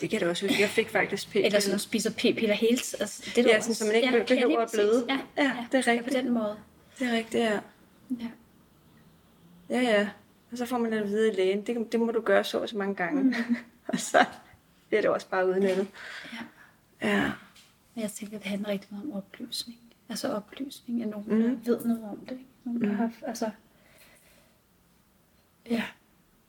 [0.00, 0.60] Det kan jeg da også huske.
[0.62, 3.00] Jeg fik faktisk p Eller sådan spiser p-piller tiden.
[3.00, 5.04] Altså, det er Ja, sådan, så man ikke behøver lige at bløde.
[5.08, 5.24] præcis.
[5.36, 6.16] Ja, Ja, det er rigtigt.
[6.16, 6.56] På den måde.
[6.98, 7.58] Det er rigtigt, ja.
[8.20, 8.30] Ja.
[9.70, 10.10] Ja, ja.
[10.52, 12.68] Og så får man at vide i lægen, det, det må du gøre så og
[12.68, 13.22] så mange gange.
[13.22, 13.56] Mm.
[13.88, 14.26] og så
[14.88, 15.86] bliver det også bare udnyttet.
[16.32, 16.38] ja.
[17.08, 17.32] Ja.
[17.94, 19.78] Men jeg tænker, det handler rigtig meget om oplysning.
[20.08, 21.42] Altså oplysning af nogen, mm.
[21.60, 22.30] der ved noget om det.
[22.32, 22.44] Ikke?
[22.64, 22.96] Nogen, der Mhm.
[22.96, 23.50] har, altså...
[25.70, 25.84] Ja.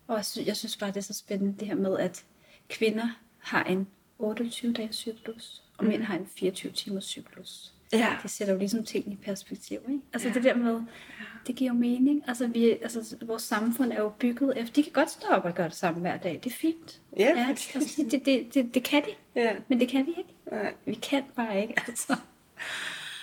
[0.07, 2.25] Og jeg synes, jeg synes bare, det er så spændende, det her med, at
[2.69, 3.07] kvinder
[3.39, 3.87] har en
[4.19, 6.05] 28-dages cyklus, og mænd Mhm.
[6.05, 7.73] har en 24-timers cyklus.
[7.93, 8.15] Ja.
[8.23, 10.01] Det sætter jo ligesom ting i perspektiv, ikke?
[10.13, 10.33] Altså Ja.
[10.33, 10.81] det der med,
[11.47, 12.23] det giver jo mening.
[12.27, 15.53] Altså, vi, altså vores samfund er jo bygget efter, de kan godt stå op og
[15.55, 16.39] gøre det samme hver dag.
[16.43, 17.01] Det er fint.
[17.17, 19.55] Ja, ja altså, det, det, det, det, kan de, Ja.
[19.67, 20.33] men det kan vi ikke.
[20.51, 20.73] Nej.
[20.85, 22.15] Vi kan bare ikke, altså.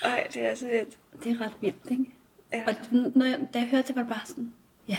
[0.02, 0.98] Ej, det er så lidt.
[1.24, 2.04] Det er ret vildt, ikke?
[2.52, 2.64] Ja.
[2.66, 2.74] Og
[3.14, 4.52] når jeg, da jeg hørte det, var det bare sådan,
[4.88, 4.96] ja,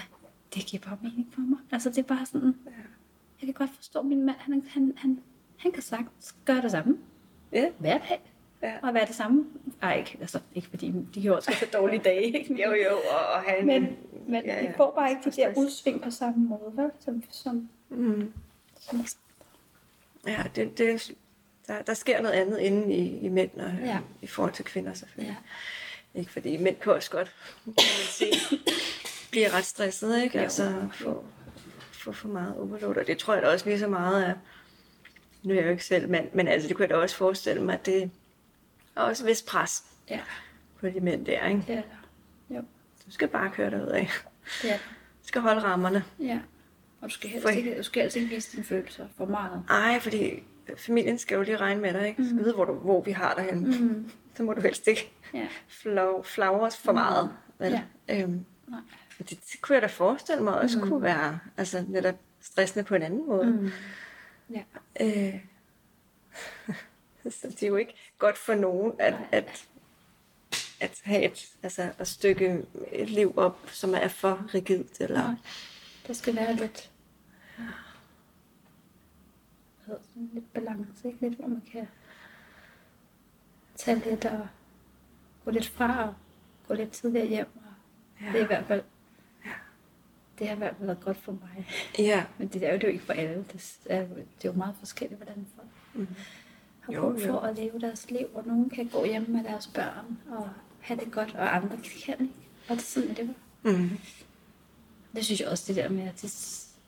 [0.55, 1.59] det giver bare mening for mig.
[1.71, 2.71] Altså det er bare sådan, Ja.
[3.41, 5.19] jeg kan godt forstå min mand, han, han, han,
[5.57, 6.97] han kan sagtens gøre det samme
[7.53, 7.69] Ja.
[7.79, 8.30] hver dag.
[8.63, 8.73] Ja.
[8.83, 9.45] Og være det samme.
[9.81, 12.53] Ej, ikke, altså, ikke fordi de kan også have dårlige dage, ikke?
[12.63, 13.65] Jo, jo, og, og han...
[13.65, 13.97] Men,
[14.27, 14.71] men Ja, ja, ja.
[14.77, 16.91] får bare ikke de der udsving på samme måde, vel?
[16.99, 18.33] Som, som, Mm.
[18.79, 19.05] som
[20.27, 21.11] Ja, det, det,
[21.67, 23.97] der, der sker noget andet inde i, i mænd og Ja.
[24.21, 25.37] i forhold til kvinder selvfølgelig.
[26.15, 26.19] ja.
[26.19, 28.59] Ikke fordi mænd kan også godt, kan man sige,
[29.31, 30.39] blive ret stresset, ikke?
[30.39, 31.23] Altså få,
[31.91, 32.97] få for meget overload.
[32.97, 34.33] Og det tror jeg da også lige så meget af.
[35.43, 37.63] Nu er jeg jo ikke selv mand, men altså det kunne jeg da også forestille
[37.63, 38.11] mig, at det
[38.95, 40.19] er også vist pres Ja,
[40.79, 41.63] på de mænd der, ikke?
[41.67, 41.81] der.
[42.55, 42.61] Jo,
[43.05, 44.09] Du skal bare køre derud af.
[44.61, 44.73] der.
[44.77, 46.03] Du skal holde rammerne.
[46.19, 46.39] Ja.
[47.01, 49.63] Og du skal helst For- ikke, du skal helst ikke vise dine følelser for meget.
[49.69, 50.43] Ej, fordi
[50.77, 52.23] familien skal jo lige regne med dig, ikke?
[52.23, 53.79] Du skal vide, hvor, du, hvor vi har dig henne.
[53.79, 54.11] Mm.
[54.35, 55.47] Så må du helst ikke Ja.
[55.67, 57.31] flag, flagre for meget.
[57.59, 57.81] Vel?
[58.07, 58.21] Ja.
[58.21, 58.79] Øhm, Nej.
[59.19, 60.87] og det, det kunne jeg da forestille mig også mm.
[60.89, 63.45] kunne være altså, netop stressende på en anden måde.
[63.45, 63.71] Mm.
[64.49, 64.63] Ja.
[65.01, 65.39] Øh,
[67.29, 69.67] så det er jo ikke godt for nogen at, at,
[70.79, 75.01] at have et, altså, at stykke et liv op, som er for rigidt.
[75.01, 75.35] Eller, Nej.
[76.07, 76.91] Der skal være lidt,
[79.85, 81.21] sådan lidt balance, ikke?
[81.21, 81.87] Lidt, hvor man kan
[83.75, 84.47] tage lidt og
[85.45, 86.13] gå lidt fra og
[86.67, 87.47] gå lidt tidligere hjem.
[87.55, 87.61] Og
[88.21, 88.31] Ja.
[88.31, 88.83] Det er i hvert fald,
[90.39, 91.67] det har i hvert fald været godt for mig.
[91.99, 92.25] Ja.
[92.37, 93.45] Men det er jo det er jo ikke for alle.
[93.53, 96.07] Det er, jo- det er jo meget forskelligt, hvordan folk Mm.
[96.81, 97.39] Har Jo, brug for jo.
[97.39, 98.27] at leve deres liv.
[98.33, 102.21] Og nogen kan gå hjem med deres børn og have det godt, og andre kan
[102.21, 102.33] ikke.
[102.69, 103.71] Og det er sådan, det var.
[103.71, 103.89] Mm.
[105.15, 106.23] Det synes jeg også, det der med at, det,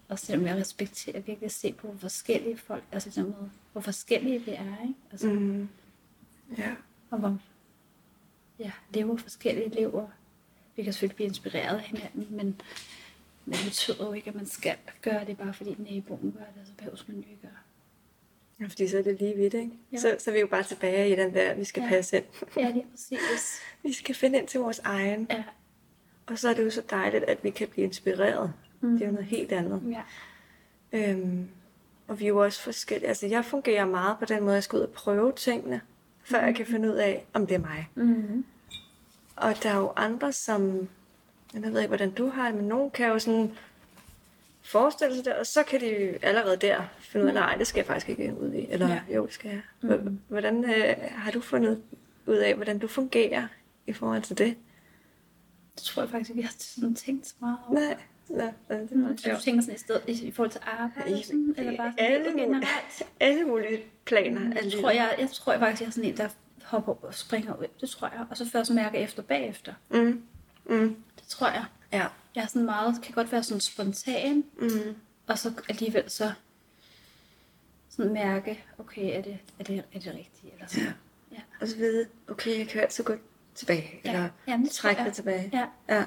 [0.09, 3.49] også det der med at respektere, virkelig se på, hvor forskellige folk, altså det med,
[3.71, 4.95] hvor forskellige vi er, ikke?
[5.11, 5.33] Altså, mm.
[5.33, 5.67] Mm.
[6.57, 6.75] Ja.
[7.11, 7.37] og hvor,
[8.59, 10.09] ja, lever forskellige liv, og
[10.75, 12.61] vi kan selvfølgelig blive inspireret af hinanden, men,
[13.45, 16.67] men det betyder jo ikke, at man skal gøre det, bare fordi naboen gør det,
[16.67, 17.51] så behøver man jo ikke gøre.
[18.59, 19.71] Ja, Fordi så er det lige vidt, ikke?
[19.91, 19.97] Ja.
[19.97, 21.89] Så, så er vi jo bare tilbage i den der, vi skal Ja.
[21.89, 22.25] passe ind.
[22.57, 23.59] Ja, det er præcis.
[23.83, 25.27] Vi skal finde ind til vores egen.
[25.29, 25.43] Ja.
[26.25, 28.53] Og så er det jo så dejligt, at vi kan blive inspireret.
[28.81, 28.87] Mm.
[28.89, 28.93] Mm.
[28.93, 29.81] Det er jo noget helt andet.
[29.91, 30.01] Ja.
[31.11, 31.47] Øhm,
[32.07, 33.07] og vi er jo også forskellige.
[33.07, 35.81] Altså, jeg fungerer meget på den måde, at jeg skal ud og prøve tingene,
[36.23, 36.47] før mm.
[36.47, 37.89] jeg kan finde ud af, om det er mig.
[37.95, 38.45] Mm-hmm.
[39.35, 40.87] Og der er jo andre, som...
[41.53, 43.51] Jeg ved ikke, hvordan du har det, men nogen kan jo sådan
[44.63, 47.79] forestille sig det, og så kan de allerede der finde ud af, nej, det skal
[47.79, 48.67] jeg faktisk ikke ud i.
[48.69, 49.01] Eller Ja.
[49.15, 49.61] jo, det skal jeg.
[49.81, 49.93] Mhm.
[50.07, 50.19] Mm.
[50.27, 51.81] Hvordan øh, har du fundet
[52.25, 53.47] ud af, hvordan du fungerer
[53.87, 54.55] i forhold til det?
[55.75, 57.79] Det tror jeg faktisk ikke, jeg har sådan tænkt så meget over.
[57.79, 57.97] Nej,
[58.29, 60.61] nej, det er Mm, meget så du tænker sådan i, stedet, i, i forhold til
[60.65, 63.03] arbejde, og sådan, eller bare sådan alle, generelt?
[63.19, 66.17] alle mulige planer af Jeg tror, jeg, jeg tror jeg faktisk, jeg er sådan en,
[66.17, 66.27] der
[66.63, 67.65] hopper op og springer ud.
[67.81, 68.25] Det tror jeg.
[68.29, 69.73] Og så først mærker efter bagefter.
[69.89, 70.23] Mm.
[70.65, 70.95] Mm.
[71.19, 71.65] Det tror jeg.
[71.93, 72.05] Ja.
[72.35, 74.95] Jeg er sådan meget, kan godt være sådan spontan, Mm.
[75.27, 76.31] og så alligevel så
[77.89, 80.53] sådan mærke, okay, er det, er det, er det rigtigt?
[80.53, 80.93] Eller sådan.
[81.31, 81.37] Ja.
[81.61, 83.13] Og så vide, okay, jeg kan altid gå
[83.55, 83.99] tilbage.
[84.05, 84.09] Ja.
[84.09, 85.49] Eller Jamen, det trække det tilbage.
[85.53, 85.65] ja.
[85.95, 86.05] Ja.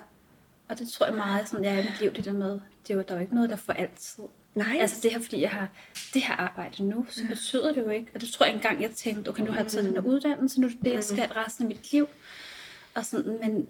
[0.68, 2.90] Og det tror jeg meget, sådan, jeg er i mit liv, det der med, det
[2.90, 4.24] er jo, der er jo ikke noget, der får altid.
[4.54, 4.76] Nej.
[4.80, 5.68] Altså det her, fordi jeg har
[6.14, 8.10] det her arbejde nu, så betyder det jo ikke.
[8.14, 10.60] Og det tror jeg engang, jeg tænkte, okay, nu har jeg taget den her uddannelse,
[10.60, 12.08] nu er det det, jeg skal resten af mit liv.
[12.94, 13.68] Og sådan, men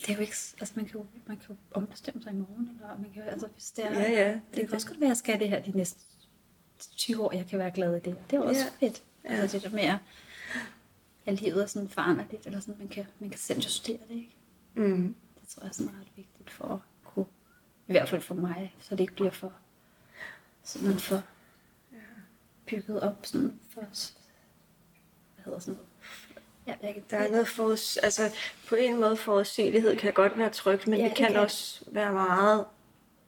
[0.00, 2.70] det er jo ikke, altså man kan jo, man kan jo ombestemme sig i morgen,
[2.74, 4.86] eller man kan jo, altså hvis det er, Ja, ja, det, det er kan også
[4.88, 6.00] godt være, at jeg skal det her de næste
[6.96, 8.16] 20 år, jeg kan være glad i det.
[8.30, 8.86] Det er også Ja.
[8.86, 9.02] fedt.
[9.24, 9.98] Altså det der med, at-
[11.26, 14.36] at livet er sådan foranderligt, eller sådan, man kan, man kan selv justere det, ikke?
[14.74, 15.14] Mm.
[15.40, 17.26] Det tror jeg er sådan ret vigtigt for at kunne,
[17.88, 19.52] i hvert fald for mig, så det ikke bliver for,
[20.62, 21.22] sådan for
[22.66, 25.88] bygget op, sådan for, hvad hedder sådan noget?
[26.66, 27.70] Ja, kan, Der er noget for,
[28.04, 28.30] altså
[28.68, 31.36] på en måde forudsigelighed kan godt være trygt, men Ja, det det kan, kan.
[31.40, 32.64] også være meget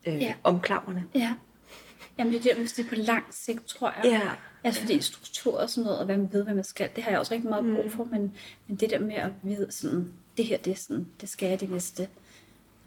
[0.06, 0.34] øh, Ja.
[0.44, 1.02] omklamrende.
[1.14, 1.34] Ja.
[2.18, 4.04] Jamen det er der, hvis det er på lang sigt, tror jeg.
[4.12, 4.30] Ja.
[4.64, 7.10] Altså fordi struktur og sådan noget, og hvad man ved, hvad man skal, det har
[7.10, 10.44] jeg også rigtig meget brug for, men, men det der med at vide sådan, det
[10.46, 12.08] her, det er sådan, det skal jeg det næste.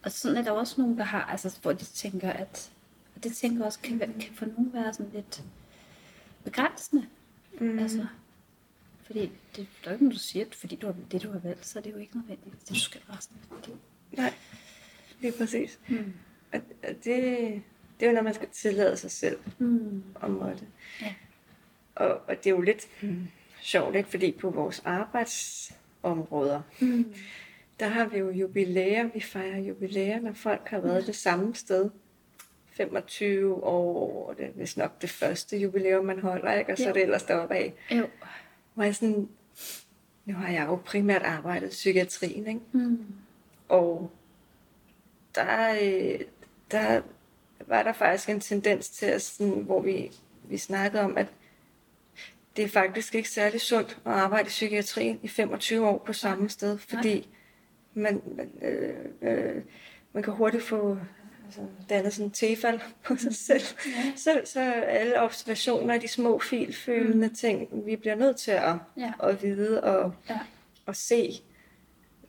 [0.04, 2.72] Og sådan er der også nogen, der har, altså hvor de tænker, at,
[3.16, 5.44] og det tænker også kan, kan for nogen være sådan lidt
[6.44, 7.06] begrænsende.
[7.60, 7.80] Mm.
[7.80, 8.06] Altså,
[9.12, 11.40] fordi det, er jo ikke noget, du siger, at fordi du har det, du har
[11.40, 13.78] valgt, så er det jo ikke nødvendigt, det du skal resten af dit liv.
[14.12, 14.34] Nej,
[15.22, 15.80] lige præcis.
[15.90, 16.14] Mm.
[16.54, 17.04] Og, og det,
[18.00, 20.04] det er jo, når man skal tillade sig selv Mm.
[20.24, 20.64] at måtte.
[21.02, 21.14] Ja.
[21.96, 23.28] Og, og det er jo lidt mm,
[23.62, 24.10] sjovt, ikke?
[24.10, 27.14] fordi på vores arbejdsområder, Mm.
[27.80, 29.10] der har vi jo jubilæer.
[29.14, 31.90] Vi fejrer jubilæer, når folk har været det samme sted.
[32.74, 36.72] 25 år, og det er vist nok det første jubilæum, man holder, ikke?
[36.72, 36.90] og så Jo.
[36.90, 37.74] er det ellers deroppe af.
[37.92, 38.08] Jo.
[38.74, 39.30] Hvor jeg sådan,
[40.26, 42.62] nu har jeg jo primært arbejdet i psykiatrien, ikke?
[42.72, 43.06] Mm.
[43.70, 44.12] Og
[45.36, 46.20] der, øh,
[46.72, 47.02] der
[47.68, 50.12] var der faktisk en tendens til, at sådan, hvor vi,
[50.44, 51.28] vi snakkede om, at
[52.56, 56.50] det er faktisk ikke særlig sundt at arbejde i psykiatrien i 25 år på samme
[56.50, 57.30] sted, fordi
[57.94, 59.62] man, man, øh, øh,
[60.14, 60.98] man kan hurtigt få
[61.52, 63.62] altså, dannet sådan en tilfald på sig selv.
[63.86, 64.12] Ja.
[64.16, 67.36] Så, så alle observationer af de små filfølende mm.
[67.36, 69.14] ting, vi bliver nødt til at, Ja.
[69.24, 70.40] at vide og, Ja.
[70.86, 71.32] og se,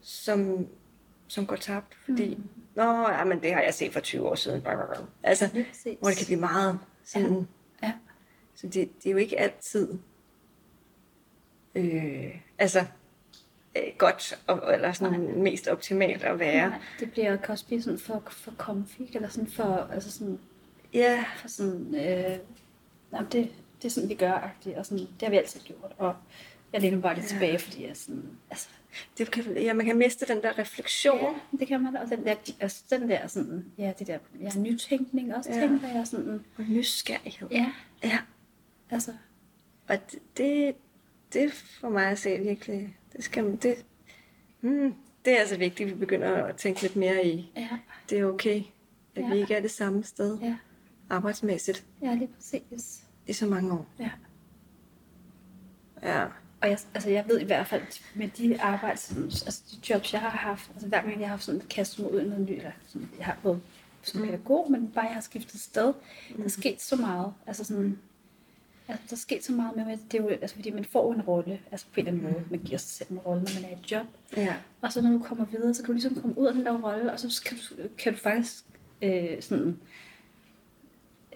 [0.01, 0.69] som,
[1.29, 1.95] som går tabt.
[2.05, 2.49] Fordi, mm.
[2.75, 4.67] nå, ja, men det har jeg set for 20 år siden.
[5.23, 5.49] Altså,
[6.01, 7.49] hvor det kan blive meget sådan...
[7.83, 7.93] Ja.
[8.55, 9.99] Så det, det er jo ikke altid
[11.75, 12.85] øh, altså
[13.77, 15.33] øh, godt, og, eller sådan Nej.
[15.37, 16.69] mest optimalt at være.
[16.71, 20.39] Nej, det bliver blive sådan for, for comfy, eller sådan for, altså sådan,
[20.95, 22.39] Ja, for sådan, øh,
[23.13, 23.49] jamen det,
[23.83, 26.15] det er sådan, vi gør, agtigt, og sådan, det har vi altid gjort, og
[26.73, 27.29] jeg læner bare lidt Ja.
[27.29, 28.69] tilbage, fordi jeg sådan, altså,
[29.19, 31.21] det kan, ja, man kan miste den der refleksion.
[31.21, 34.51] ja, det kan man, og den der, altså, den der sådan, ja, det der, ja,
[34.61, 35.61] nytænkning også, Ja.
[35.61, 37.49] tænker jeg sådan, Og nysgerrighed.
[37.51, 37.73] ja,
[38.05, 38.19] ja.
[38.91, 39.13] altså,
[39.89, 40.75] Og det, det,
[41.33, 43.75] det for mig at se virkelig, det skal man, det,
[44.61, 44.94] hmm,
[45.25, 47.68] det er altså vigtigt, at vi begynder at tænke lidt mere i, ja,
[48.11, 48.62] det er okay,
[49.16, 49.29] at Ja.
[49.35, 50.57] vi ikke er det samme sted ja,
[51.11, 53.87] arbejdsmæssigt ja, lige præcis, i så mange år.
[54.01, 54.11] ja.
[56.03, 56.25] Ja.
[56.61, 57.83] Og jeg, altså jeg ved i hvert fald,
[58.14, 61.42] med de arbejds, altså de jobs, jeg har haft, altså hver gang jeg har haft
[61.44, 63.61] sådan kastet mig ud i noget nyt, eller sådan, jeg har været
[64.03, 64.27] som Mm.
[64.27, 65.92] pædagog, men bare jeg har skiftet sted,
[66.37, 67.33] der er sket så meget.
[67.46, 67.98] Altså sådan,
[68.88, 71.14] altså der er sket så meget med, at det er jo, altså fordi man får
[71.14, 73.51] en rolle, altså på en eller anden måde, man giver sig selv en rolle, når
[73.61, 74.07] man er i et job.
[74.37, 74.57] Ja.
[74.81, 76.83] Og så når du kommer videre, så kan du ligesom komme ud af den der
[76.83, 78.64] rolle, og så kan du, kan du faktisk
[79.03, 79.79] øh, sådan,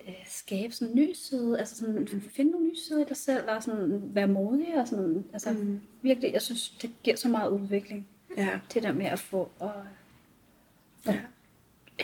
[0.09, 3.51] øh, skabe sådan en ny side, altså sådan, finde nogle nye sider i dig selv,
[3.51, 5.81] og sådan være modig, og sådan, altså Mm.
[6.03, 8.61] virkelig, jeg synes, det giver så meget udvikling, Ja.
[8.75, 9.73] det der med at få, og,
[11.07, 11.13] Ja.
[11.13, 11.21] ja,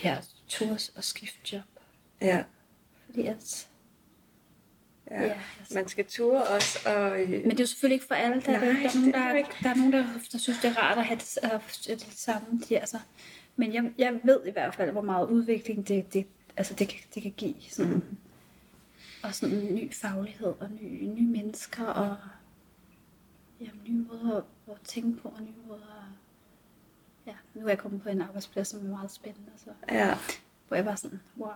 [0.05, 1.63] ja turs og skifte job,
[2.21, 2.45] Ja.
[3.07, 3.69] fordi at,
[5.13, 5.23] ja.
[5.23, 8.15] ja, altså, Man skal ture også, og øh, men det er jo selvfølgelig ikke for
[8.15, 10.39] alle, der, Nej, er, der, er nogen, det er der, der er nogen, der, der
[10.39, 12.61] synes, det er rart at have det, at have det samme.
[12.69, 12.99] De, altså.
[13.57, 17.23] Men jeg, jeg ved i hvert fald, hvor meget udvikling det, det, altså det, det
[17.23, 17.55] kan give.
[17.71, 18.17] Sådan, Mm.
[19.23, 22.17] Og sådan en ny faglighed, og nye, nye mennesker, og
[23.61, 26.13] ja, nye måder at, at tænke på, og nye måder at,
[27.27, 30.15] Ja, nu er jeg kommet på en arbejdsplads, som er meget spændende, så, ja.
[30.69, 31.51] hvor jeg var sådan, wow.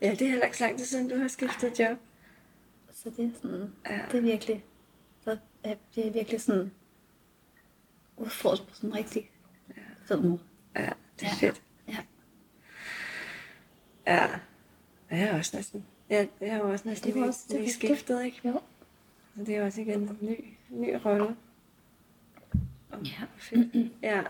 [0.00, 1.98] ja, det er heller ikke så lang tid siden, du har skiftet job.
[3.06, 4.00] Så det er sådan, Ja.
[4.12, 4.64] det er virkelig,
[5.24, 6.70] så, ja, det er virkelig sådan
[8.16, 9.30] udfordret på sådan en rigtig
[10.06, 10.38] fed måde.
[10.76, 10.90] Ja,
[11.20, 11.46] det er Ja.
[11.48, 11.62] fedt.
[11.88, 11.96] Ja.
[14.06, 14.26] Ja.
[15.10, 17.68] Jeg er også næsten, jeg, jeg er også næsten Det var lige, også- lige var
[17.68, 18.40] skiftet, ikke?
[18.48, 18.60] Jo.
[19.36, 21.36] Så det er også igen en ny, ny rolle.
[22.92, 23.24] Ja.
[23.36, 23.92] Fedt.
[24.02, 24.22] Ja.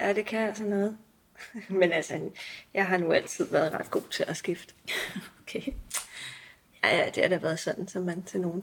[0.00, 0.98] Ja, det kan altså noget.
[1.68, 2.30] Men altså,
[2.74, 4.74] jeg har nu altid været ret god til at skifte.
[5.46, 5.72] Okay.
[6.84, 8.62] Ja, ja, det har da været sådan, så man til nogle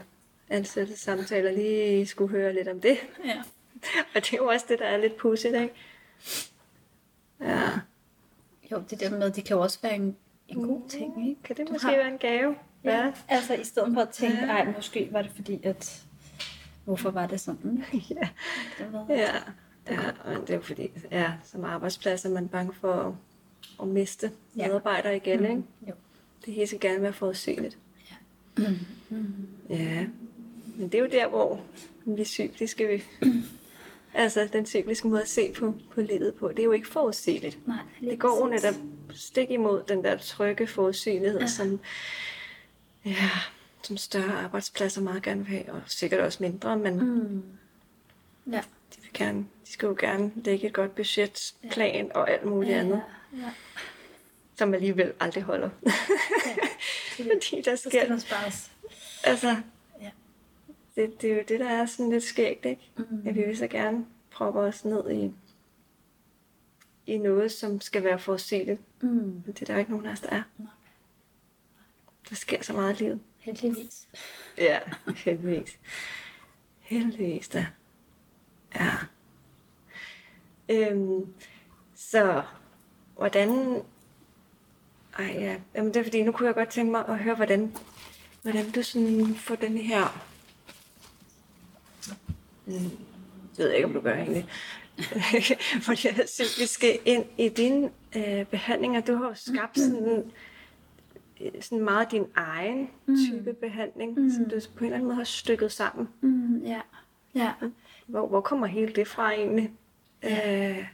[0.49, 2.97] ansatte samtaler lige skulle høre lidt om det.
[3.25, 3.41] Ja.
[4.15, 5.73] Og det er jo også det, der er lidt pudsigt, ikke?
[7.41, 7.69] Ja.
[8.71, 10.15] Jo, det der med, det kan jo også være en,
[10.47, 11.41] en god ting, ikke?
[11.43, 12.55] Kan det Du måske har- være en gave?
[12.83, 13.11] Ja.
[13.27, 14.45] Altså, i stedet for at tænke, Ja.
[14.51, 16.03] ej, måske var det fordi, at...
[16.85, 17.83] Hvorfor var det sådan?
[18.09, 18.29] ja.
[18.77, 19.35] Det var, Ja.
[19.89, 19.99] ja.
[20.25, 23.13] Og det er jo fordi, ja, som arbejdsplads er man bange for at,
[23.81, 24.67] at miste Ja.
[24.67, 25.63] medarbejdere igen, ikke?
[25.87, 25.93] Jo.
[26.45, 27.77] Det hele skal gerne være forudsigeligt.
[28.61, 28.69] Ja.
[29.09, 29.33] Mm.
[29.69, 30.05] Ja.
[30.75, 31.61] Men det er jo der, hvor
[32.05, 33.03] vi cykliske vi...
[34.13, 37.67] altså, den cykliske måde at se på, på livet på, det er jo ikke forudsigeligt.
[37.67, 38.73] Nej, Det går jo netop
[39.13, 41.43] stik imod den der trygge forudsigelighed, ja.
[41.43, 41.47] Ja.
[41.47, 41.79] som,
[43.05, 43.29] ja,
[43.83, 47.43] som større arbejdspladser meget gerne vil have, og sikkert også mindre, men mm.
[48.51, 48.61] Ja.
[48.95, 52.79] de, vil gerne, de skal jo gerne lægge et godt budgetplan og alt muligt Ja,
[52.79, 53.01] andet,
[53.33, 53.49] ja.
[54.55, 55.69] som alligevel aldrig holder.
[55.85, 55.91] ja.
[57.49, 58.69] Fordi der Så skal sker, der
[59.23, 59.55] altså,
[60.01, 60.11] Ja.
[60.95, 62.91] det, det er jo det, der er sådan lidt skægt, ikke?
[62.97, 63.27] Mm.
[63.27, 65.31] At vi vil så gerne proppe os ned i,
[67.05, 68.81] i noget, som skal være forudsigeligt.
[69.01, 69.09] Mm.
[69.09, 70.43] Men det er der ikke nogen af os, der er.
[70.57, 70.67] Nej.
[72.29, 73.19] Der sker så meget i livet.
[73.39, 74.07] Heldigvis.
[74.57, 74.79] Ja,
[75.15, 75.79] heldigvis.
[76.79, 77.67] Heldigvis da.
[78.75, 78.91] Ja.
[80.69, 81.33] Øhm,
[81.95, 82.43] så,
[83.15, 83.81] hvordan...
[85.21, 85.55] Ej, ja.
[85.75, 87.75] Jamen, det er fordi, nu kunne jeg godt tænke mig at høre, hvordan,
[88.41, 90.21] hvordan du sådan får den her...
[92.65, 92.73] Mm,
[93.57, 94.45] jeg ved ikke, om du gør egentlig.
[95.85, 99.01] Fordi jeg synes, vi skal ind i dine øh, behandlinger.
[99.01, 100.31] Du har jo skabt sådan,
[101.41, 103.17] øh, sådan meget din egen Mm.
[103.29, 104.31] type behandling, mm.
[104.31, 106.09] som du på en eller anden måde har stykket sammen.
[106.21, 106.81] Mm, ja.
[107.35, 107.51] Ja.
[108.07, 109.71] Hvor, hvor kommer hele det fra egentlig?
[110.23, 110.69] Ja.
[110.69, 110.85] Øh,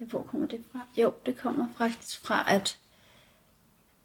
[0.00, 0.80] Ja, hvor kommer det fra?
[0.96, 2.78] Jo, det kommer faktisk fra, at,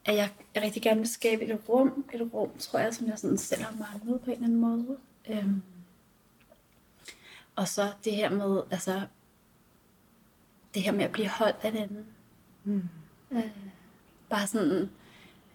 [0.07, 2.05] at jeg, rigtig gerne vil skabe et rum.
[2.13, 4.97] Et rum, tror jeg, som jeg sådan selv har manglet på en eller anden måde.
[5.29, 5.61] Øhm.
[7.55, 9.01] Og så det her med, altså,
[10.73, 12.05] det her med at blive holdt af den anden.
[12.63, 12.83] Mm.
[13.31, 13.51] Øh,
[14.29, 14.89] bare sådan,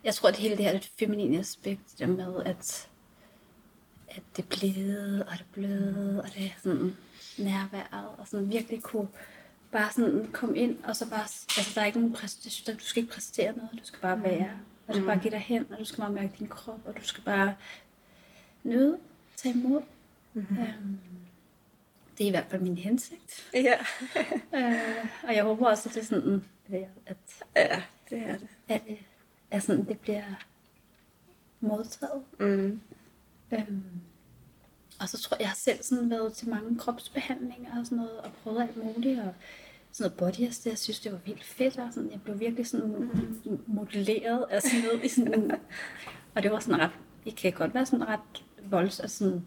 [0.04, 2.88] jeg tror, at hele det her det feminine aspekt, det med, at,
[4.08, 6.96] at det blide, og det bløde, og det er sådan
[7.38, 9.08] nærværet, og sådan virkelig kunne
[9.72, 11.20] bare sådan komme ind, og så bare,
[11.58, 14.50] altså der er ikke nogen præstation, du skal ikke præstere noget, du skal bare være,
[14.86, 16.96] og du skal bare give dig hen, og du skal bare mærke din krop, og
[16.96, 17.54] du skal bare
[18.62, 18.98] nyde,
[19.36, 19.82] tage imod.
[20.34, 20.58] Mm-hmm.
[20.58, 20.98] Øhm,
[22.18, 23.50] det er i hvert fald min hensigt.
[23.54, 23.74] Ja.
[24.54, 27.16] Øh, og jeg håber også, at det er sådan, at, at,
[27.56, 28.48] ja, det er det.
[28.68, 28.82] at,
[29.50, 30.24] at sådan, det bliver
[31.60, 32.22] modtaget.
[32.40, 32.80] Mm.
[33.52, 33.82] Øhm,
[35.02, 38.18] og så tror jeg, jeg har selv sådan været til mange kropsbehandlinger og sådan noget,
[38.18, 39.34] og prøvet alt muligt, og
[39.92, 42.66] sådan noget body det jeg synes, det var vildt fedt, og sådan, jeg blev virkelig
[42.66, 43.10] sådan
[43.66, 45.50] modelleret af sådan noget, i sådan,
[46.34, 46.90] og det var sådan ret,
[47.24, 49.46] det kan godt være sådan ret voldsomt, sådan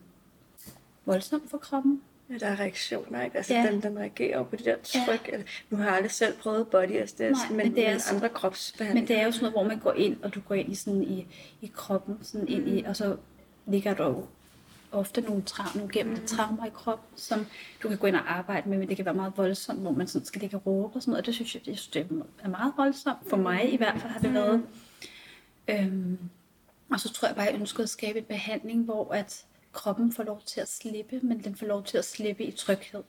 [1.05, 2.01] voldsomt for kroppen.
[2.29, 3.37] Ja, der er reaktioner, ikke?
[3.37, 3.61] Altså, Ja.
[3.61, 3.71] ja.
[3.71, 5.29] den, den reagerer på det der tryk.
[5.31, 5.37] Ja.
[5.69, 6.85] Nu har jeg aldrig selv prøvet body
[7.19, 9.01] Nej, men, men det er men så- andre kropsbehandlinger.
[9.01, 10.75] Men det er jo sådan noget, hvor man går ind, og du går ind i,
[10.75, 11.27] sådan i,
[11.61, 13.17] i kroppen, sådan ind i, og så
[13.67, 14.25] ligger der jo
[14.95, 17.45] ofte nogle, tra- nogle gemte traumer i kroppen, som
[17.83, 20.07] du kan gå ind og arbejde med, men det kan være meget voldsomt, hvor man
[20.07, 22.23] sådan skal ligge og råbe og sådan noget, og det synes jeg, det, synes, det
[22.43, 23.29] er meget voldsomt.
[23.29, 24.63] For mig i hvert fald har det været.
[25.67, 26.17] Øhm,
[26.91, 30.23] og så tror jeg bare, jeg ønskede at skabe en behandling, hvor at kroppen får
[30.23, 33.03] lov til at slippe, men den får lov til at slippe i tryghed.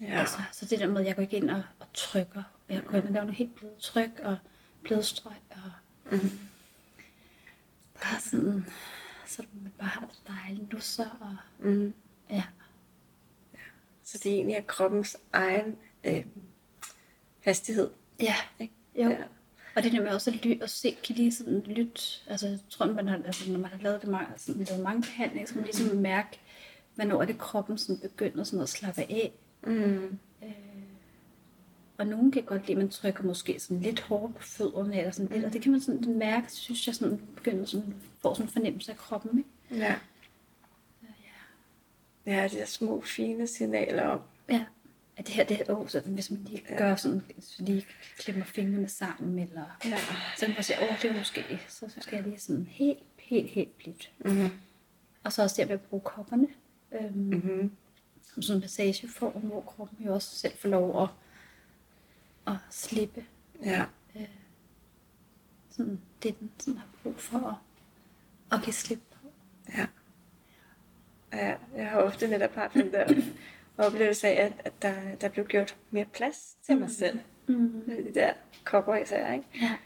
[0.00, 0.20] Ja.
[0.20, 2.42] Altså, så det der med, at jeg går ikke ind og, og trykker.
[2.68, 4.36] Og jeg går ind og laver noget helt blødtryk og
[4.84, 5.32] blødstrøg.
[5.50, 5.72] Og
[6.10, 6.30] Mm.
[8.02, 8.66] bare sådan,
[9.32, 10.72] så man bare har det dejligt.
[10.72, 11.36] Nusser og
[11.68, 11.94] Mm.
[12.30, 12.42] ja.
[14.04, 16.24] Så det egentlig er kroppens egen øh,
[17.40, 17.90] hastighed.
[18.20, 18.74] Ja, Ikke?
[18.94, 19.10] jo.
[19.10, 19.16] Ja.
[19.76, 22.02] Og det der med også at, ly- at se, kan lige sådan lytte.
[22.26, 25.02] Altså, jeg tror, man har, altså, når man har lavet, det mange, sådan, lavet mange
[25.02, 26.40] behandlinger, så kan man ligesom mærke,
[26.94, 29.32] hvornår er det kroppen sådan begynder sådan at slappe af.
[29.66, 30.18] Mm.
[32.02, 35.10] Og nogen kan godt lide, at man trykker måske sådan lidt hårdt på fødderne, eller
[35.10, 38.46] sådan lidt, og det kan man sådan mærke, synes jeg, sådan begynder sådan, får sådan
[38.46, 39.84] en fornemmelse af kroppen, ikke?
[39.84, 39.94] Ja.
[42.26, 44.20] Ja, de der små, fine signaler om.
[44.48, 44.64] Ja.
[45.16, 46.76] At det her, det er, oh, sådan, hvis man lige Ja.
[46.76, 47.86] gør sådan, så lige
[48.18, 49.96] klemmer fingrene sammen, eller Ja.
[50.36, 52.98] så kan man sige, åh, oh, det er måske, så skal jeg lige sådan helt,
[53.18, 54.12] helt, helt blidt.
[54.24, 54.50] Mm-hmm.
[55.24, 56.48] Og så også der ved at bruge kopperne,
[57.00, 57.22] øhm, mm.
[57.34, 57.72] Mm-hmm.
[58.22, 61.08] som sådan en massageform, hvor kroppen jo også selv får lov at,
[62.46, 63.26] at slippe
[63.64, 63.84] Ja.
[65.70, 67.54] sådan, det, den sådan har brug for at,
[68.58, 69.28] at give slip på.
[69.68, 69.86] Ja.
[71.32, 73.22] Ja, jeg har ofte netop haft den der
[73.78, 77.20] oplevelse af, at, at der, der blev gjort mere plads til mig selv.
[77.46, 77.82] Mm.
[77.86, 78.32] De der
[78.64, 79.46] kopper især, ikke?
[79.62, 79.76] Ja,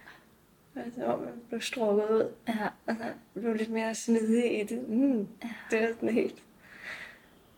[0.76, 2.32] Altså, hvor man blev strukket ud.
[2.48, 4.88] ja, Og så blev lidt mere smidig i det.
[4.88, 5.50] Mm, Ja.
[5.70, 6.42] Det er sådan helt,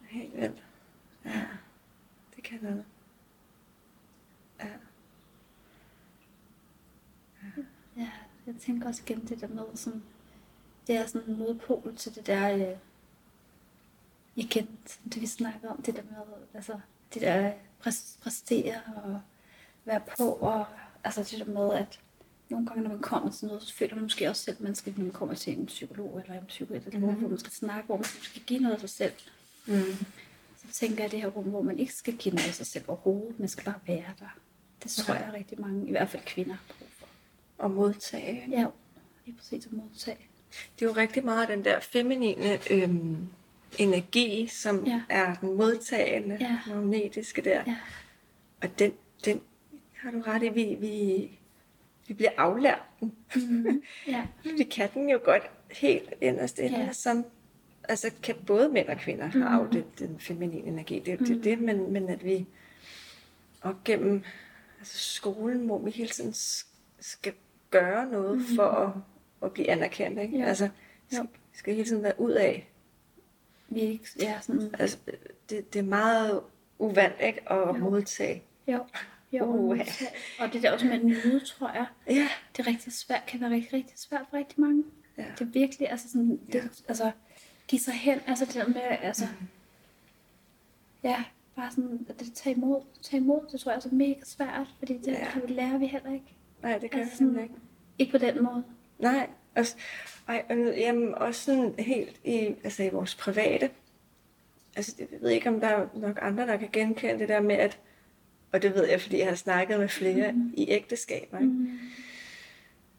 [0.08, 0.62] helt vildt.
[1.24, 1.46] Ja,
[2.36, 2.84] det kan noget.
[4.60, 4.66] Ja.
[7.96, 8.10] ja,
[8.52, 10.02] jeg tænker også igen det der med, sådan,
[10.86, 12.76] det er sådan en modpol til det der, øh,
[14.36, 14.68] igen,
[15.04, 16.72] det vi snakker om, det der med, altså,
[17.14, 19.20] det der præs- præstere og
[19.84, 20.66] være på, og
[21.04, 22.00] altså det der med, at
[22.48, 24.74] nogle gange, når man kommer til noget, så føler man måske også selv, at man
[24.74, 27.14] skal, når man kommer til en psykolog eller en psykolog, eller mm-hmm.
[27.14, 29.12] hvor man skal snakke, hvor man skal give noget af sig selv.
[29.66, 30.06] Mm.
[30.56, 32.84] Så tænker jeg det her rum, hvor man ikke skal give noget af sig selv
[32.88, 34.38] overhovedet, man skal bare være der.
[34.82, 36.87] Det tror jeg rigtig mange, i hvert fald kvinder, har brug for.
[37.58, 38.44] Og modtage.
[38.50, 38.66] Ja,
[39.26, 40.18] lige præcis at modtage.
[40.78, 43.28] Det er jo rigtig meget den der feminine øhm,
[43.78, 45.02] energi, som Ja.
[45.08, 46.58] er den modtagende, Ja.
[46.74, 47.62] magnetiske der.
[47.66, 47.76] Ja.
[48.62, 48.92] Og den,
[49.24, 49.40] den
[49.94, 51.30] har du ret i, vi, vi,
[52.08, 53.14] vi bliver aflært den.
[53.36, 53.82] Mm-hmm.
[54.06, 56.92] Ja, vi kan den jo godt helt inderst inde, Ja.
[56.92, 57.24] som
[57.88, 59.42] altså kan både mænd og kvinder mm.
[59.42, 60.98] have det, den feminine energi.
[60.98, 61.26] Det er mm.
[61.26, 62.46] det, det, men, men at vi
[63.62, 64.22] op gennem
[64.78, 66.34] altså skolen, hvor vi hele tiden
[67.00, 67.32] skal
[67.70, 68.44] gøre noget mm.
[68.56, 68.90] for at,
[69.42, 70.18] at blive anerkendt.
[70.20, 70.38] Ikke?
[70.38, 70.44] Ja.
[70.44, 70.68] Altså,
[71.10, 72.68] skal, skal hele tiden være ud af.
[73.68, 74.98] vi er ikke, ja, sådan, Altså,
[75.50, 76.40] det, det er meget
[76.78, 77.72] uvandt ikke, at Jo.
[77.72, 78.42] modtage.
[78.68, 78.84] jo,
[79.32, 79.78] jo, Uh.
[80.40, 82.28] og det der også med at nyde, tror jeg, Ja.
[82.56, 84.84] det er rigtig svært, kan være rigtig, rigtig svært for rigtig mange.
[85.18, 85.24] ja.
[85.38, 86.60] Det er virkelig, altså sådan, det, Ja.
[86.88, 87.10] altså,
[87.68, 89.24] give sig hen, altså det der med, altså,
[91.02, 91.24] ja,
[91.56, 94.66] bare sådan, at det tage imod, tage imod, det tror jeg er så mega svært,
[94.78, 95.26] fordi det, Ja.
[95.34, 96.34] det lærer vi heller ikke.
[96.62, 97.54] Nej, det gør Altså altså, sådan, ikke.
[97.98, 98.64] Ikke på den måde.
[98.98, 99.76] Nej, også,
[100.28, 103.70] ej, og jamen, også sådan helt i, altså i vores private.
[104.76, 107.56] altså jeg ved ikke, om der er nok andre, der kan genkende det der med,
[107.56, 107.78] at,
[108.52, 110.52] og det ved jeg, fordi jeg har snakket med flere mm.
[110.56, 111.52] i ægteskaber, ikke?
[111.52, 111.78] Mm.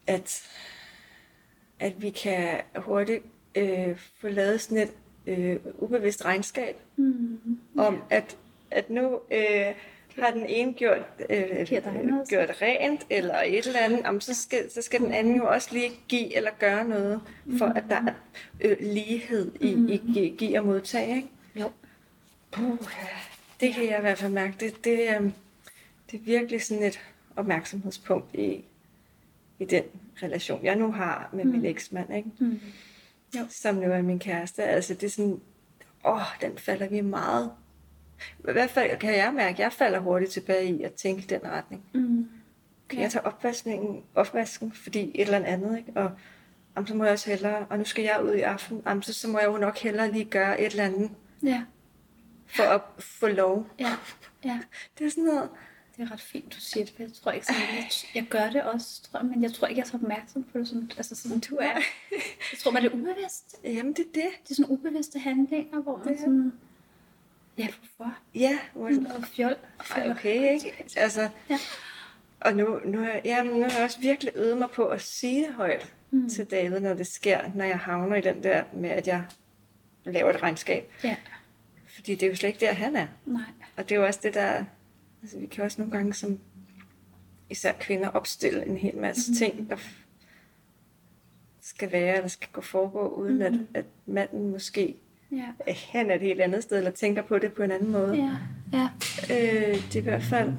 [0.06, 0.48] at,
[1.80, 4.92] at vi kan hurtigt øh, få lavet sådan et
[5.26, 7.38] øh, ubevidst regnskab Mm.
[7.78, 8.36] om, at,
[8.70, 9.74] at nu øh,
[10.20, 10.98] har den ene gjort,
[11.30, 12.26] øh, så.
[12.28, 15.68] gjort rent, eller et eller andet, om, så, skal, så skal den anden jo også
[15.72, 17.20] lige give eller gøre noget,
[17.58, 18.12] for at der er
[18.60, 21.16] øh, lighed i, i gi- give og modtage.
[21.16, 21.28] Ikke?
[21.56, 21.70] Jo.
[22.50, 22.78] Puh,
[23.60, 24.54] det kan jeg i hvert fald mærke.
[24.60, 25.30] Det, det, øh,
[26.10, 27.00] det er virkelig sådan et
[27.36, 28.64] opmærksomhedspunkt i,
[29.58, 29.82] i den
[30.22, 32.28] relation, jeg nu har med min eksmand, ikke?
[32.38, 32.60] Mm.
[33.36, 33.40] Jo.
[33.50, 34.62] som nu er min kæreste.
[34.64, 35.40] Altså det er sådan,
[36.04, 37.50] åh, den falder vi meget.
[38.48, 41.40] I hvert fald kan jeg mærke, at jeg falder hurtigt tilbage i at tænke den
[41.44, 41.82] retning.
[41.94, 42.28] Mm.
[42.88, 43.02] Kan Ja.
[43.02, 45.92] jeg tage opvaskningen, opvasken, fordi et eller andet, ikke?
[45.94, 46.10] Og
[46.76, 49.12] jamen, så må jeg også hellere, og nu skal jeg ud i aften, jamen, så,
[49.14, 51.10] så må jeg jo nok hellere lige gøre et eller andet,
[51.42, 51.62] Ja.
[52.46, 53.66] for at få lov.
[53.78, 53.92] Ja.
[54.44, 54.58] Ja.
[54.98, 55.48] Det er sådan noget,
[55.96, 58.50] Det er ret fint, du siger det, for jeg tror ikke sådan, jeg, jeg gør
[58.50, 60.90] det også, tror jeg, men jeg tror ikke, jeg er så opmærksom på det, som,
[60.96, 61.72] altså sådan du er.
[62.52, 63.56] Jeg tror det er ubevidst.
[63.64, 64.24] jamen det er det.
[64.44, 66.52] Det er sådan ubevidste handlinger, hvor man Det er- sådan,
[67.60, 68.18] ja, hvorfor?
[68.34, 69.56] Ja, hvor, noget fjol.
[69.96, 70.84] Ej, okay, ikke?
[70.96, 71.58] Altså, Ja.
[72.40, 75.46] og nu, nu, er, ja, nu har jeg også virkelig øvet mig på at sige
[75.46, 76.28] det højt Mm.
[76.28, 79.24] til David, når det sker, når jeg havner i den der med, at jeg
[80.04, 80.92] laver et regnskab.
[81.04, 81.16] Ja,
[81.94, 83.06] Fordi det er jo slet ikke der, han er.
[83.26, 83.42] nej.
[83.76, 84.64] Og det er jo også det, der...
[85.22, 86.38] Altså, vi kan også nogle gange som
[87.50, 89.36] især kvinder opstille en hel masse mm.
[89.36, 89.76] ting, der
[91.60, 93.42] skal være, eller skal gå foregå, uden mm.
[93.42, 93.66] at, Mhm.
[93.74, 94.96] at manden måske
[95.32, 98.14] Ja, han er et helt andet sted, eller tænker på det på en anden måde.
[98.16, 98.36] ja,
[98.72, 98.88] ja.
[99.30, 100.52] Øh, det er i hvert fald...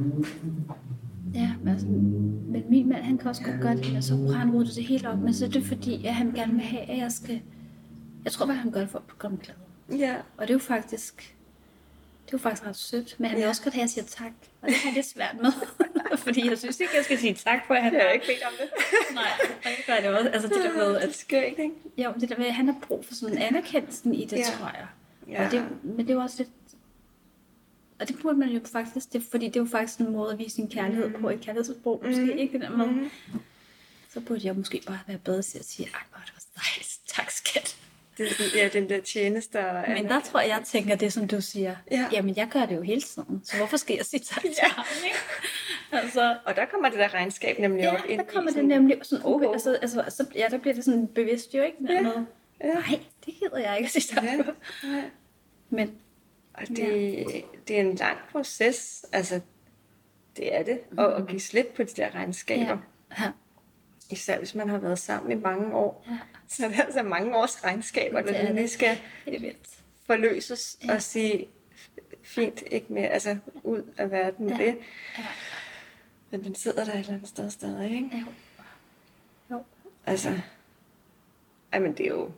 [1.33, 4.39] Ja, men, altså, men min mand, han kan også godt gøre det, og så har
[4.39, 6.81] han rodet det helt op, men så er det fordi, at han gerne vil have,
[6.89, 7.41] at jeg skal...
[8.23, 9.55] Jeg tror bare, han gør det for at komme glad.
[9.99, 11.35] Ja, Og det er jo faktisk...
[12.31, 13.49] Det er jo faktisk ret sødt, men han vil Ja.
[13.49, 14.31] også godt have, at jeg siger tak.
[14.61, 15.51] Og det har jeg lidt svært med.
[16.25, 18.43] fordi jeg synes ikke, jeg skal sige tak for, at han jeg har ikke bedt
[18.43, 18.69] om det.
[19.15, 19.31] Nej,
[19.63, 20.29] og det gør det også.
[20.29, 21.71] Altså det der med, er at, skørt, ikke?
[21.97, 24.43] jo, det der med, at han har brug for sådan en anerkendelse i det, Ja.
[24.43, 24.87] tror jeg.
[25.27, 25.45] Ja.
[25.45, 26.49] Og det, men det er jo også lidt...
[27.99, 30.39] Og det burde man jo faktisk, det, fordi det er jo faktisk en måde at
[30.39, 32.37] vise sin kærlighed på, et kærlighedssprog, måske Mhm.
[32.37, 32.85] ikke det der med.
[32.87, 33.09] Mhm.
[34.13, 36.99] Så burde jeg måske bare være bedre til at sige, ej, hvor det var dejligt,
[37.07, 37.77] tak skat.
[38.23, 39.69] Det er sådan, ja, den der tjeneste.
[39.69, 41.75] og Men der tror jeg, jeg tænker det, som du siger.
[41.91, 42.05] Ja.
[42.11, 44.67] Jamen, jeg gør det jo hele tiden, så hvorfor skal jeg sige tak til Ja.
[44.69, 45.17] ham, ikke?
[46.05, 48.67] Altså, Og der kommer det der regnskab nemlig ja, op ind der kommer det sådan-
[48.69, 49.47] nemlig sådan, Oho.
[49.47, 51.77] uh, altså, altså, så, ja, der bliver det sådan bevidst jo, ikke?
[51.89, 51.93] Ja.
[51.93, 52.01] ja.
[52.01, 52.11] Med,
[52.63, 52.73] Ja.
[52.73, 54.29] Nej, det gider jeg ikke at sige tak Ja.
[54.83, 55.03] Ja.
[55.69, 55.91] Men
[56.53, 57.25] Og det,
[57.67, 59.39] det er en lang proces, altså
[60.37, 62.77] det er det, og at give slip på de der regnskaber.
[63.19, 63.31] ja, ja,
[64.09, 66.05] Især hvis man har været sammen i mange år.
[66.09, 66.17] ja,
[66.57, 68.97] Så er det altså mange års regnskaber, er der lige skal
[69.27, 69.51] er
[70.05, 70.93] forløses Ja.
[70.95, 71.47] og sige,
[72.23, 74.65] fint, ikke mere, altså ud af verden med Ja.
[74.65, 74.77] det.
[75.17, 75.23] Ja,
[76.31, 78.09] Men den sidder der et eller andet sted stadig, ikke?
[78.19, 78.25] jo.
[79.55, 79.63] Jo,
[80.05, 80.39] Altså,
[81.71, 82.31] ej, men det er jo,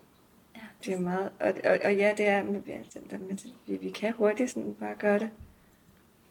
[0.55, 3.89] ja, det er meget, og, og, og ja, det er, men, altså, men vi, vi
[3.89, 5.29] kan hurtigt sådan bare gøre det.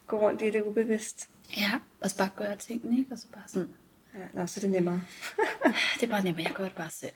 [0.06, 1.28] Gå rundt i det ubevidst.
[1.56, 1.70] ja,
[2.00, 3.12] og så bare gøre tingene, ikke?
[3.12, 3.68] Og så bare sådan,
[4.14, 5.02] Ja, nå, så er det nemmere.
[5.94, 7.12] det er bare nemmere, jeg gør det bare selv.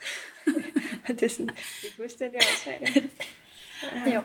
[1.09, 3.13] det er sådan, det er fuldstændig åndssvagt.
[4.15, 4.23] Jo.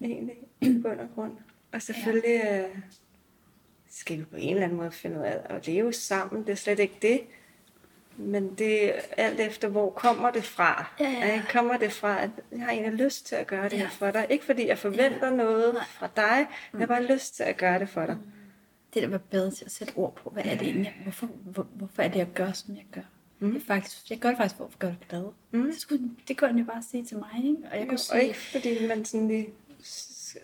[0.00, 1.32] Egentlig, i bund og grund.
[1.72, 2.78] Og selvfølgelig øh,
[3.90, 6.42] skal vi på en eller anden måde finde ud af at leve sammen.
[6.46, 7.20] Det er slet ikke det.
[8.16, 10.90] Men det er alt efter, hvor kommer det fra.
[11.00, 11.34] Ja, ja.
[11.34, 11.46] Ikke?
[11.52, 13.78] Kommer det fra, at jeg har egentlig lyst til at gøre det Ja.
[13.78, 14.26] her for dig.
[14.30, 15.84] Ikke fordi jeg forventer noget Nej.
[15.84, 18.16] fra dig, men jeg har bare lyst til at gøre det for dig.
[18.94, 21.62] Det der var bedre til at sætte ord på, hvad er det egentlig, hvorfor, hvor,
[21.62, 23.00] hvorfor er det, jeg gør, som jeg gør.
[23.38, 23.52] Mm.
[23.52, 25.24] Det er faktisk, jeg gør det faktisk for at gøre dig glad.
[25.50, 25.62] Mm.
[25.62, 27.56] Det, skulle, det kunne han jo bare sige til mig, ikke?
[27.70, 29.48] Og jeg Jo, kunne og sige, ikke fordi man sådan lige...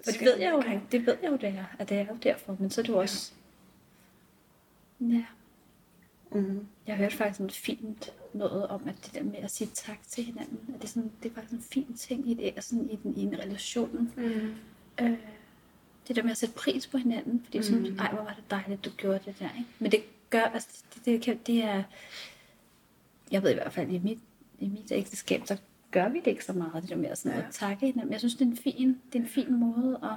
[0.04, 2.16] for det ved jeg jo, det ved jeg jo, det er, at det er jo
[2.22, 3.32] derfor, men så er det jo også,
[5.00, 5.24] ja,
[6.34, 6.66] Mm.
[6.86, 10.24] jeg hørte faktisk noget fint noget om, at det der med at sige tak til
[10.24, 12.96] hinanden, at det er, sådan, det er faktisk en fin ting i, det, sådan, i,
[12.96, 14.12] den, i en relation.
[14.16, 14.54] Mm.
[15.00, 15.18] Øh,
[16.08, 17.64] det der med at sætte pris på hinanden, fordi mm.
[17.64, 17.98] sådan, Mm.
[17.98, 19.70] ej, hvor var det dejligt, du gjorde det der, ikke?
[19.78, 20.00] Men det
[20.30, 21.82] gør, altså, det, det, kan, det er,
[23.30, 24.18] jeg ved i hvert fald, i mit,
[24.58, 25.56] i mit ægteskab, så
[25.90, 27.46] gør vi det ikke så meget, det der med at, sådan, Ja.
[27.46, 28.04] at takke hinanden.
[28.06, 30.10] Men jeg synes, det er en fin, det er en fin måde at,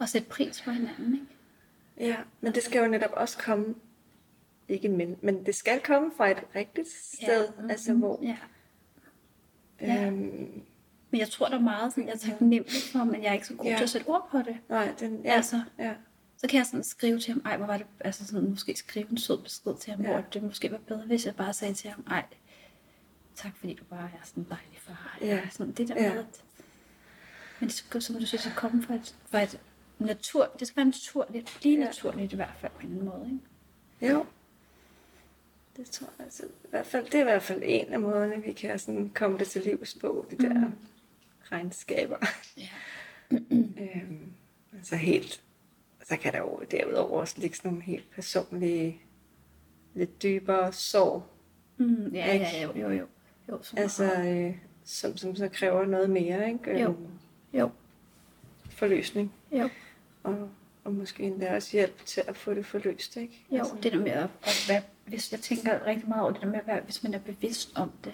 [0.00, 1.26] at sætte pris på hinanden, ikke?
[2.10, 3.74] Ja, men det skal jo netop også komme,
[4.68, 7.68] ikke men, men det skal komme fra et rigtigt sted, Ja.
[7.72, 8.20] altså hvor...
[8.22, 8.36] Ja.
[9.80, 10.06] Ja.
[10.06, 10.62] Øhm,
[11.12, 13.46] Men jeg tror, der er meget, sådan, jeg er taknemmelig for, men jeg er ikke
[13.46, 13.76] så god Ja.
[13.76, 14.56] til at sætte ord på det.
[14.68, 15.94] nej, den, ja, Altså, ja,
[16.36, 19.10] så kan jeg sådan skrive til ham, ej, hvor var det, altså sådan, måske skrive
[19.10, 20.08] en sød besked til ham, Ja.
[20.10, 20.14] ja.
[20.16, 22.24] hvor det måske var bedre, hvis jeg bare sagde til ham, ej,
[23.34, 25.18] tak fordi du bare er sådan en dejlig far.
[25.20, 25.40] Ja.
[25.50, 26.14] Sådan, det der Ja.
[26.14, 26.42] med, at
[27.60, 29.60] Men det skal, som du siger, det komme fra et, fra et
[29.98, 31.84] natur, det skal være naturligt, lige Ja.
[31.84, 33.40] naturligt i hvert fald på en eller anden måde,
[34.02, 34.14] ikke?
[34.14, 34.26] Jo.
[35.76, 36.42] Det tror jeg altså.
[36.44, 39.38] I hvert fald, det er i hvert fald en af måderne, vi kan sådan komme
[39.38, 40.72] det til livs på, de der Mm.
[41.52, 42.16] Regnskaber.
[42.56, 42.68] Ja.
[43.82, 44.32] øhm,
[44.72, 45.42] altså helt,
[46.04, 49.00] så kan der jo derudover også ligge sådan nogle helt personlige,
[49.94, 51.26] lidt dybere sorg,
[51.76, 52.44] Mm, ja, Ikke?
[52.44, 53.06] ja, jo, jo, jo.
[53.48, 56.80] jo så altså, øh, som, som så kræver noget mere, ikke?
[56.80, 56.88] Jo.
[56.88, 57.06] Øhm,
[57.54, 57.70] Jo,
[58.70, 59.32] Forløsning.
[59.52, 59.68] jo,
[60.22, 60.48] Og,
[60.84, 63.44] og måske endda også hjælp til at få det forløst, ikke?
[63.50, 63.64] jo.
[63.82, 66.58] Det der med at, at være, hvis jeg tænker rigtig meget over det der med
[66.58, 68.12] at være, hvis man er bevidst om det.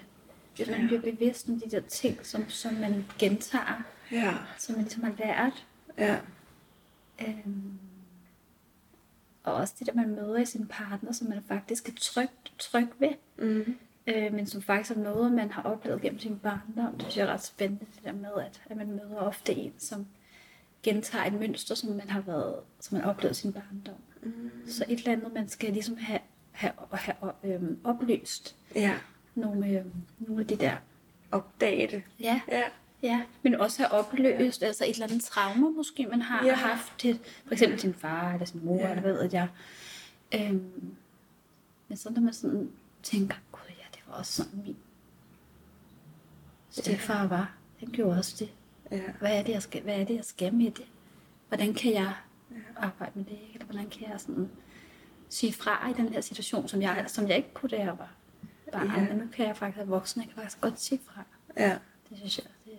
[0.65, 4.83] Hvis man bliver bevidst om de der ting, som, som man gentager, Ja, som man
[4.83, 5.65] ligesom har lært.
[5.97, 6.19] ja,
[7.27, 7.79] Øhm,
[9.43, 12.87] og også det der, man møder i sin partner, som man faktisk er tryg, tryg
[12.99, 13.13] ved.
[13.37, 16.93] mm, øh, men som faktisk er noget, man har oplevet gennem sin barndom.
[16.93, 19.73] Det synes jeg er ret spændende, det der med, at, at man møder ofte en,
[19.77, 20.07] som
[20.83, 23.95] gentager et mønster, som man har været, som man oplevet sin barndom.
[24.23, 24.51] mm.
[24.67, 26.19] Så et eller andet, man skal ligesom have,
[26.51, 28.93] have, have øhm, opløst ja,
[29.39, 30.75] nogle, øhm, nogle af de der.
[31.31, 32.05] opdage.
[32.19, 32.63] Ja, Ja,
[33.03, 33.21] ja.
[33.41, 36.53] Men også have opløst, altså et eller andet traume måske, man har Ja.
[36.55, 38.89] haft til for eksempel sin far eller sin mor, Ja.
[38.89, 39.47] eller hvad ved jeg.
[40.35, 40.95] Øhm,
[41.87, 42.71] men så når man sådan
[43.03, 44.75] tænker, gud ja, det var også sådan min
[46.69, 47.51] stedfar var.
[47.79, 48.49] Han gjorde også det.
[48.91, 50.85] ja, Hvad er det, jeg skal, hvad er det, jeg skal med det?
[51.47, 52.13] Hvordan kan jeg
[52.77, 53.37] arbejde med det?
[53.53, 54.49] Eller hvordan kan jeg sådan
[55.29, 58.11] sige fra i den her situation, som jeg, som jeg ikke kunne, da jeg var
[58.71, 59.07] barn.
[59.07, 59.13] Ja.
[59.13, 61.23] Nu kan jeg faktisk jeg kan faktisk godt sige fra.
[61.57, 61.77] ja.
[62.09, 62.77] Det synes jeg, det er...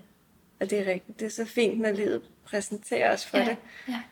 [0.60, 1.20] Og det er rigtigt.
[1.20, 3.56] Det er så fint, når livet præsenterer os for ja, det.
[3.88, 4.02] Ja.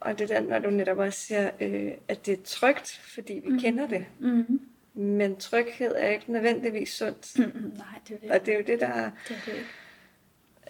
[0.00, 3.50] Og det der, når du netop også siger, øh, at det er trygt, fordi vi
[3.50, 3.58] mm.
[3.58, 4.06] kender det.
[4.18, 4.60] Mm-hmm.
[4.94, 7.38] Men tryghed er ikke nødvendigvis sundt.
[7.38, 7.72] Mm-hmm.
[7.76, 8.30] Nej, det er det.
[8.30, 9.36] Og det er jo det, der det,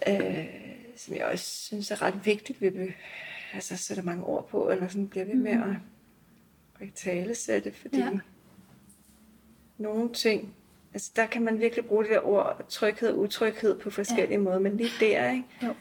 [0.07, 0.37] er det.
[0.37, 0.45] øh,
[0.95, 2.93] som jeg også synes er ret vigtigt, vi vil,
[3.53, 5.75] altså sætter mange ord på, eller sådan bliver ved med at,
[6.79, 8.09] at tale sætte, fordi ja.
[9.83, 10.55] Nogle ting,
[10.93, 14.37] altså der kan man virkelig bruge det der ord tryghed og utryghed på forskellige ja.
[14.43, 15.43] måder, men lige der, ikke?
[15.63, 15.73] Jo.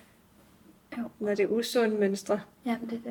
[0.99, 1.03] Jo.
[1.19, 3.11] når det er usunde mønstre, Jamen, det er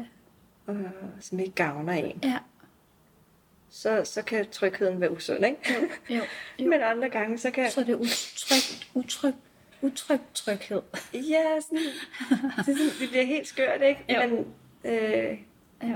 [0.74, 0.80] det.
[0.80, 2.38] øh, som ikke gavner en, Ja.
[3.70, 5.58] så, så kan trygheden være usund, ikke?
[5.70, 6.22] Jo, jo.
[6.60, 6.70] jo.
[6.70, 7.72] Men andre gange, så kan...
[7.72, 9.38] Så er det utrygt, utrygt,
[9.82, 10.82] utrygt tryghed.
[11.14, 11.78] Ja, sådan,
[12.58, 14.06] det, sådan, det bliver helt skørt, ikke?
[14.10, 14.20] Jo.
[14.28, 14.46] Men,
[14.94, 15.38] øh,
[15.84, 15.96] Ja.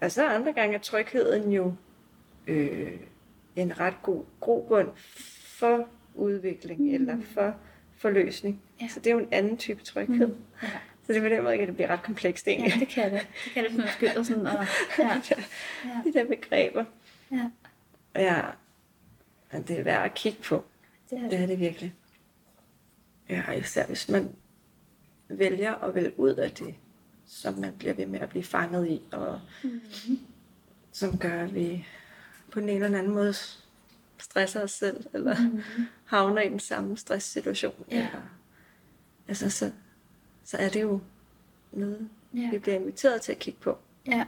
[0.00, 1.74] og så andre gange er trygheden jo
[2.46, 2.92] øh,
[3.56, 4.88] en ret god grobund
[5.44, 6.94] for udvikling mm.
[6.94, 7.54] eller for
[7.96, 8.62] forløsning.
[8.80, 8.88] Ja.
[8.88, 10.26] Så det er jo en anden type tryghed.
[10.26, 10.36] Mm.
[10.62, 10.68] Ja.
[11.06, 12.72] Så det er på den måde, at det bliver ret komplekst egentlig.
[12.74, 13.20] ja, det kan det.
[13.44, 14.46] Det kan det, hvis man skylder sådan.
[14.46, 14.66] Og,
[14.98, 15.20] ja.
[15.84, 16.00] Ja.
[16.04, 16.84] De der begreber.
[17.30, 17.50] ja.
[18.16, 18.40] Ja,
[19.52, 20.64] og det er værd at kigge på.
[21.10, 21.42] Det er Det det.
[21.42, 21.94] er det virkelig.
[23.28, 24.28] Ja, især hvis man
[25.28, 26.74] vælger at vælge ud af det,
[27.26, 30.18] som man bliver ved med at blive fanget i, og Mm-hmm.
[30.92, 31.86] som gør, at vi
[32.54, 33.34] på den ene eller anden måde
[34.18, 35.84] stresser os selv, eller Mm-hmm.
[36.04, 37.74] havner i den samme stresssituation.
[37.90, 37.96] Ja.
[37.96, 38.20] Eller,
[39.28, 39.70] altså, så,
[40.44, 41.00] så er det jo
[41.72, 42.50] noget, Ja.
[42.50, 43.78] vi bliver inviteret til at kigge på.
[44.06, 44.24] Ja.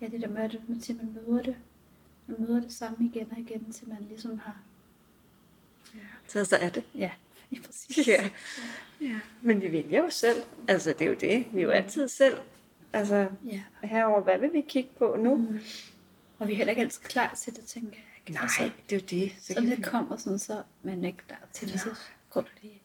[0.00, 1.56] ja, det der med, at man, til man møder det.
[2.26, 4.56] Man møder det samme igen og igen, til man ligesom har...
[6.28, 6.82] Så, så er det.
[6.94, 7.10] Ja,
[7.50, 8.08] lige præcis.
[8.08, 8.30] Ja.
[9.00, 9.20] ja.
[9.42, 10.42] Men vi vælger jo selv.
[10.68, 11.46] Altså, det er jo det.
[11.52, 12.36] Vi er jo altid selv.
[12.92, 13.62] Altså, ja.
[13.82, 15.34] herover, hvad vil vi kigge på nu?
[15.36, 15.58] Mm.
[16.38, 18.04] Og vi er heller ikke altid klar til det, tænker jeg.
[18.20, 18.32] ikke?
[18.32, 19.32] Nej, Altså, det er jo det.
[19.40, 21.80] Så så det vi- kommer sådan, så man er ikke klar til det.
[21.80, 21.88] Så
[22.30, 22.80] går det lige.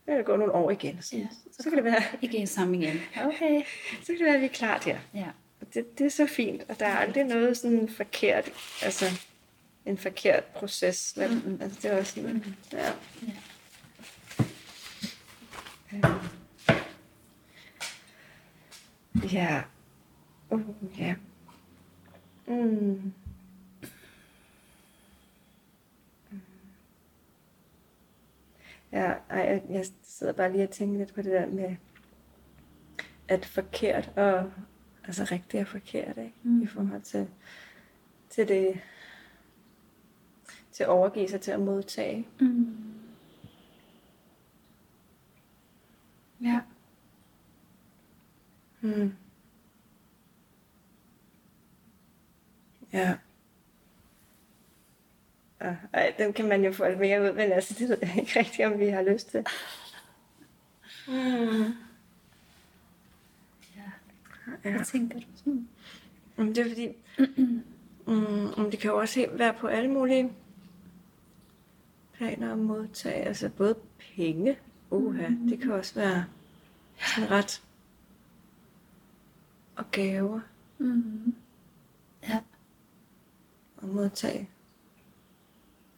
[0.00, 1.02] Så kan det gå nogle år igen.
[1.02, 3.00] Så, Ja, så, kan det være, Igen sammen igen.
[3.16, 3.62] Okay.
[4.02, 4.98] så kan det være, at vi er klar der.
[5.14, 5.26] Ja.
[5.60, 8.50] Og det, det er så fint, og der er aldrig noget sådan forkert,
[8.82, 9.04] altså
[9.86, 11.12] en forkert proces.
[11.16, 11.30] Vel?
[11.34, 11.58] Mm-mm.
[11.62, 12.78] Altså, det er også sådan, ja.
[12.82, 13.32] Ja.
[15.92, 16.14] Øhm.
[19.32, 19.62] Ja.
[20.50, 20.60] Uh,
[20.98, 21.14] ja.
[22.50, 23.12] Mm.
[28.92, 31.76] Ja, ej, jeg, jeg sidder bare lige og tænker lidt på det der med,
[33.28, 34.52] at forkert og
[35.04, 36.34] altså rigtigt og forkert, ikke?
[36.42, 36.62] Mm.
[36.62, 37.28] I forhold til,
[38.30, 38.80] til det,
[40.72, 42.28] til at overgive sig til at modtage.
[42.40, 42.76] Mm.
[46.42, 46.60] Ja.
[48.80, 49.12] Mm.
[52.92, 53.16] Ja.
[55.60, 58.16] Ja, Ej, den kan man jo få lidt mere ud, men altså, det ved jeg
[58.18, 59.44] ikke rigtigt, om vi har lyst til.
[61.08, 61.14] Mm.
[63.76, 63.90] ja.
[64.64, 64.70] Ja.
[64.76, 65.68] Hvad tænker du sådan?
[66.54, 66.88] Det er fordi,
[68.06, 68.14] mm,
[68.56, 70.32] men det kan jo også være på alle mulige
[72.12, 73.14] planer at modtage.
[73.24, 74.58] Altså både penge,
[74.90, 75.48] uha, Mhm.
[75.48, 76.24] det kan også være
[77.16, 77.62] sådan ret
[79.76, 80.40] og gaver
[80.78, 81.34] Mm.
[83.80, 84.50] Og modtage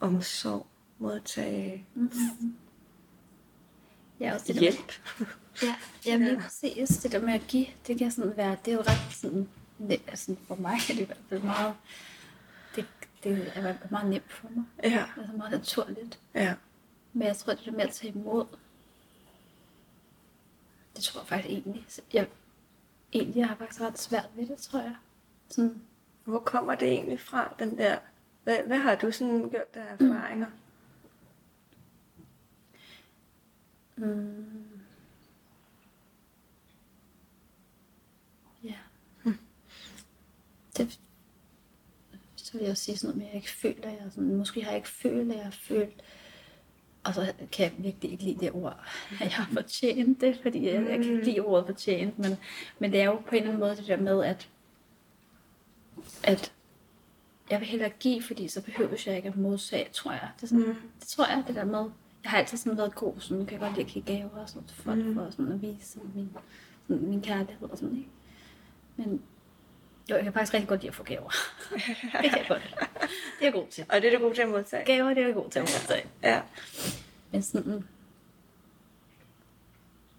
[0.01, 0.67] omsorg,
[0.99, 1.87] modtage
[4.21, 4.93] Ja, også det hjælp.
[5.63, 5.75] Ja,
[6.07, 6.89] jamen lige præcis.
[6.89, 9.49] Det der med at give, det kan sådan være, det er jo ret sådan,
[9.81, 11.75] ne- altså for mig er det i hvert fald meget,
[12.77, 12.87] det,
[13.25, 14.65] det er meget nemt for mig.
[14.83, 16.21] Ja, Altså meget naturligt.
[16.35, 16.55] ja.
[17.13, 18.47] Men jeg tror, det der med at tage imod,
[20.97, 22.29] det tror jeg faktisk egentlig, jeg,
[23.13, 24.97] egentlig jeg har faktisk ret svært ved det, tror jeg.
[25.49, 25.83] Sådan,
[26.25, 27.99] Hvor kommer det egentlig fra, den der...
[28.45, 30.47] Hvad, hvad har du sådan gjort af erfaringer?
[33.97, 34.81] mm,
[38.65, 38.75] ja.
[40.77, 41.01] Det,
[42.37, 44.63] så vil jeg sige sådan noget med, at jeg ikke føler, at jeg sådan, måske
[44.63, 46.03] har jeg ikke følt, at jeg har følt,
[47.05, 50.67] og så kan jeg virkelig ikke lide det ord, at jeg har fortjent det, fordi
[50.67, 52.33] jeg, jeg kan ikke lide ordet fortjent, men,
[52.79, 54.49] men det er jo på en eller anden måde det der med, at,
[56.25, 56.53] at
[57.51, 60.29] jeg vil hellere give, fordi så behøver jeg ikke at modsage, tror jeg.
[60.37, 60.75] Det, er sådan, Mm.
[61.01, 61.91] det tror jeg, det der med.
[62.25, 64.49] Jeg har altid sådan været god, sådan kan jeg godt lide at give gaver og
[64.49, 65.15] sådan til folk, Mm.
[65.15, 66.31] for sådan at vise sådan min,
[66.89, 68.09] sådan min kærlighed og sådan, ikke?
[68.97, 69.23] Men
[70.11, 71.31] jo, jeg kan faktisk rigtig godt lide at få gaver.
[72.23, 72.63] det kan jeg godt.
[72.63, 73.87] Det er jeg god til.
[73.89, 74.85] Og det er du god til at modtage?
[74.85, 76.09] Gaver, det er jeg god til at modtage.
[76.23, 76.43] Ja.
[77.33, 77.85] Men sådan,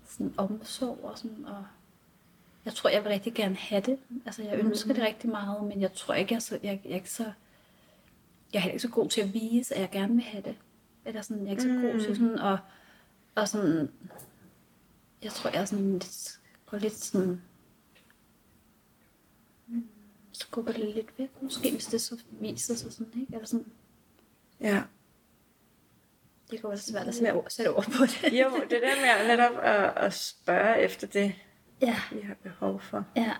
[0.05, 1.65] sådan omsorg og sådan, og
[2.65, 3.99] jeg tror, jeg vil rigtig gerne have det.
[4.25, 6.91] Altså, jeg ønsker det rigtig meget, men jeg tror ikke, jeg er, så, jeg, jeg
[6.91, 7.23] er ikke så,
[8.53, 10.55] jeg er heller ikke så god til at vise, at jeg gerne vil have det.
[11.05, 12.57] Eller sådan, jeg er ikke så god til sådan, og,
[13.35, 13.89] og sådan,
[15.23, 17.41] jeg tror, jeg er sådan lidt, går lidt sådan,
[20.31, 23.33] så går det lidt væk, måske, hvis det så viser sig sådan, ikke?
[23.33, 23.65] Eller sådan,
[24.61, 24.83] Ja.
[26.51, 28.39] det kan være svært at sætte ord, sætte ord på det.
[28.41, 31.35] Jo, det der med at netop at, at spørge efter det,
[31.87, 33.05] Ja, vi har behov for.
[33.15, 33.31] ja.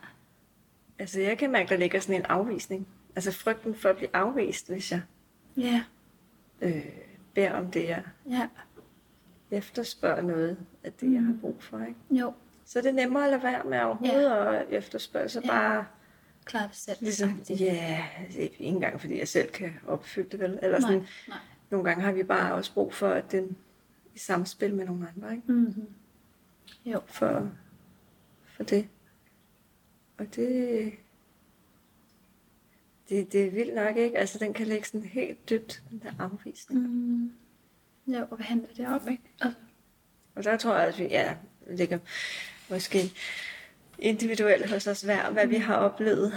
[1.00, 2.88] Altså, jeg kan mærke, der ligger sådan en afvisning.
[3.16, 5.02] Altså frygten for at blive afvist, hvis jeg
[5.58, 5.84] Ja,
[6.62, 6.86] øh,
[7.34, 8.48] beder om det, jeg ja,
[9.52, 11.80] efterspørger noget af det, jeg har brug for.
[11.80, 11.96] Ikke?
[12.12, 12.34] jo,
[12.66, 14.56] Så er det nemmere at lade være med overhovedet ja.
[14.60, 15.48] at efterspørge, så Ja.
[15.48, 15.86] bare
[16.46, 16.98] klar det selv.
[17.02, 20.60] ligesom, ja, er ikke engang fordi jeg selv kan opfylde det vel.
[20.62, 21.38] Eller sådan, Nej, nej.
[21.70, 23.58] nogle gange har vi bare også brug for, at den
[24.16, 25.52] i samspil med nogle andre, ikke?
[25.52, 25.88] Mm-hmm.
[26.86, 27.50] Jo, For,
[28.56, 28.88] for det.
[30.18, 30.94] Og det,
[33.10, 34.18] det, det er vildt nok, ikke?
[34.18, 36.82] Altså, den kan ligge sådan helt dybt, den der afvisning.
[36.82, 37.32] mm.
[38.08, 39.24] jo, og hvad handler det om, ikke?
[39.42, 39.60] Altså,
[40.36, 41.36] Og der tror jeg, at vi ja,
[41.68, 42.00] ligger
[42.70, 43.00] måske
[44.00, 46.34] individuelt hos os hver, hvad vi har oplevet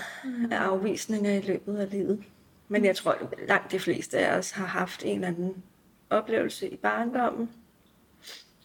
[0.51, 2.25] af afvisninger i løbet af livet.
[2.69, 5.62] Men jeg tror, at langt de fleste af os har haft en eller anden
[6.11, 7.51] oplevelse i barndommen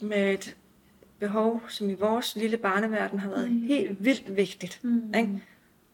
[0.02, 0.58] med et
[1.22, 4.80] behov, som i vores lille barneverden har været helt vildt vigtigt.
[4.84, 5.14] Mm.
[5.18, 5.44] Ikke?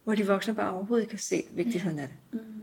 [0.03, 2.41] Hvor de voksne bare overhovedet ikke har set vigtigheden af det.
[2.41, 2.61] mm.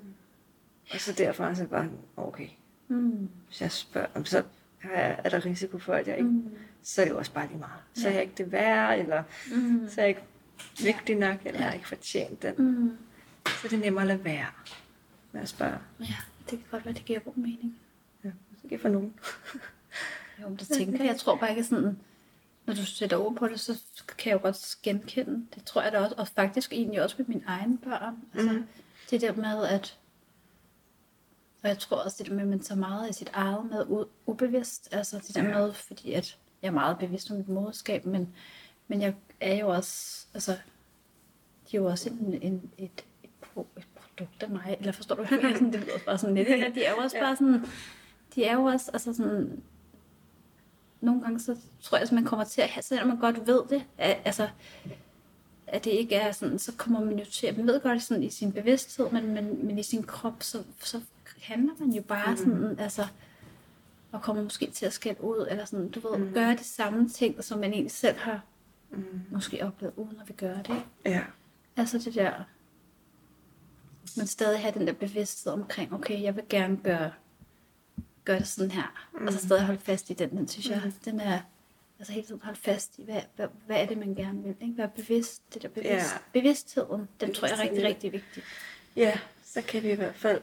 [0.92, 2.48] Og så derfor er det bare, okay,
[2.88, 3.28] Mm.
[3.46, 4.38] hvis jeg spørger, om så
[4.82, 6.48] er er der risiko for, at jeg ikke Mm.
[6.82, 7.80] så er det jo også bare lige meget.
[7.94, 9.22] Så er jeg ikke det værd, eller
[9.54, 9.88] Mm.
[9.88, 10.22] så er jeg ikke
[10.82, 11.56] vigtig nok, eller Ja.
[11.58, 12.54] jeg har ikke fortjent den.
[12.58, 12.96] Mm.
[13.46, 14.46] Så er det nemmere at lade være
[15.32, 15.78] med at spørge.
[16.00, 16.04] Ja,
[16.40, 17.76] det kan godt være, det giver god mening.
[18.24, 18.30] Ja,
[18.62, 19.14] så kan for nogen.
[20.42, 21.06] Jo, det tænker jeg.
[21.06, 21.98] Jeg tror bare ikke sådan,
[22.66, 23.78] når du sætter ord på det, så
[24.18, 25.46] kan jeg jo godt genkende.
[25.54, 28.16] Det tror jeg da også, og faktisk egentlig også med mine egne børn.
[28.34, 28.66] Altså, Mhm.
[29.10, 29.98] det der med, at
[31.62, 34.04] og jeg tror også det der med, at man tager meget af sit eget med
[34.26, 34.88] ubevidst.
[34.92, 38.34] Altså det der med, fordi at jeg er meget bevidst om mit moderskab, men,
[38.88, 40.52] men jeg er jo også, altså,
[41.70, 43.30] de er jo også en, en, et, et,
[43.76, 44.76] et produkt af mig.
[44.80, 45.56] Eller forstår du, hvad jeg mener?
[45.56, 46.48] Sådan, det lyder bare sådan lidt.
[46.74, 47.64] De er jo også bare sådan,
[48.34, 49.62] de er jo også, altså sådan,
[51.04, 53.62] nogle gange så tror jeg, at man kommer til at have, selvom man godt ved
[53.70, 54.48] det, at, altså,
[55.66, 58.22] at det ikke er sådan, så kommer man jo til, at man ved godt sådan
[58.22, 61.00] i sin bevidsthed, men, men, men i sin krop, så, så
[61.42, 62.36] handler man jo bare mm.
[62.36, 63.06] sådan, altså,
[64.12, 66.32] og kommer måske til at skælde ud, eller sådan, du ved, mm.
[66.34, 68.40] gøre de samme ting, som man egentlig selv har
[68.96, 69.20] Mm.
[69.30, 70.82] måske oplevet, uden at vi gør det.
[71.04, 71.22] Ja.
[71.76, 72.32] Altså det der,
[74.16, 77.12] man stadig have den der bevidsthed omkring, okay, jeg vil gerne gøre,
[78.24, 79.08] gøre det sådan her.
[79.12, 79.26] Mm.
[79.26, 81.40] Altså stadig holde fast i den, den synes jeg, den er,
[81.98, 84.78] altså hele tiden holde fast i, hvad, hvad, hvad er det, man gerne vil, ikke?
[84.78, 86.18] Være bevidst, det der bevidst, Ja.
[86.32, 88.42] bevidstheden, den tror jeg er rigtig, rigtig vigtig.
[88.96, 90.40] ja, så kan vi i hvert fald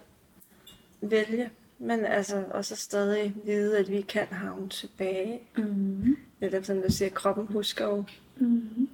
[1.02, 1.50] vælge.
[1.80, 5.40] Men altså også stadig vide, at vi kan havne tilbage.
[5.58, 6.18] Mm.
[6.40, 8.04] Netop som du siger, kroppen husker jo.
[8.38, 8.90] Mm.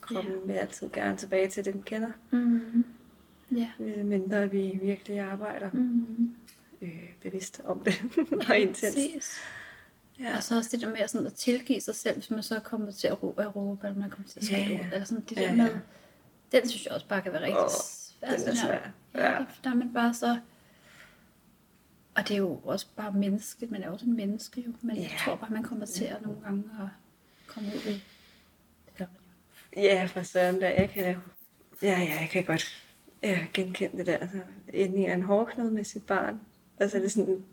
[0.00, 2.10] Kroppen vil altid gerne tilbage til det, den kender.
[2.30, 2.84] Mm.
[3.56, 3.68] Ja.
[4.04, 6.34] Mindre vi virkelig arbejder Mm.
[6.86, 8.02] Øh, bevidst om det
[8.48, 8.80] og intens.
[8.94, 9.38] Præcis.
[10.20, 10.36] Ja.
[10.36, 12.60] Og så også det der med sådan at tilgive sig selv, hvis man så er
[12.60, 14.86] kommet til at at råbe eller man kommer til at skælde Ja, ja, ja.
[14.86, 14.92] ja.
[14.92, 15.54] Eller sådan det Ja, der ja.
[15.54, 15.70] med,
[16.52, 18.36] Den synes jeg også bare kan være rigtig Åh, svær.
[18.36, 18.90] den er svær.
[19.14, 19.44] Ja, Ja.
[19.64, 20.38] Der er man bare så...
[22.14, 23.72] Og det er jo også bare menneskeligt.
[23.72, 24.72] Man er også en menneske jo.
[24.80, 25.16] Men jeg Ja.
[25.24, 26.88] tror bare, man kommer til at nogle gange at
[27.46, 28.02] komme ud i...
[28.98, 29.08] Det.
[29.76, 30.68] Ja, for søren der.
[30.68, 31.04] Jeg kan,
[31.82, 32.82] ja, ja, jeg kan godt
[33.22, 34.16] ja, genkende det der.
[34.16, 34.40] Altså,
[34.72, 36.40] inde i en hårdknude med sit barn.
[36.78, 37.44] Altså det er sådan,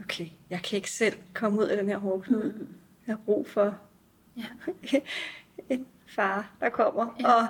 [0.00, 2.54] okay, jeg kan ikke selv komme ud af den her hårdknude.
[2.58, 2.68] Mm.
[3.06, 3.78] Jeg har brug for
[4.36, 4.44] Ja.
[5.70, 7.40] en far, der kommer Ja, og,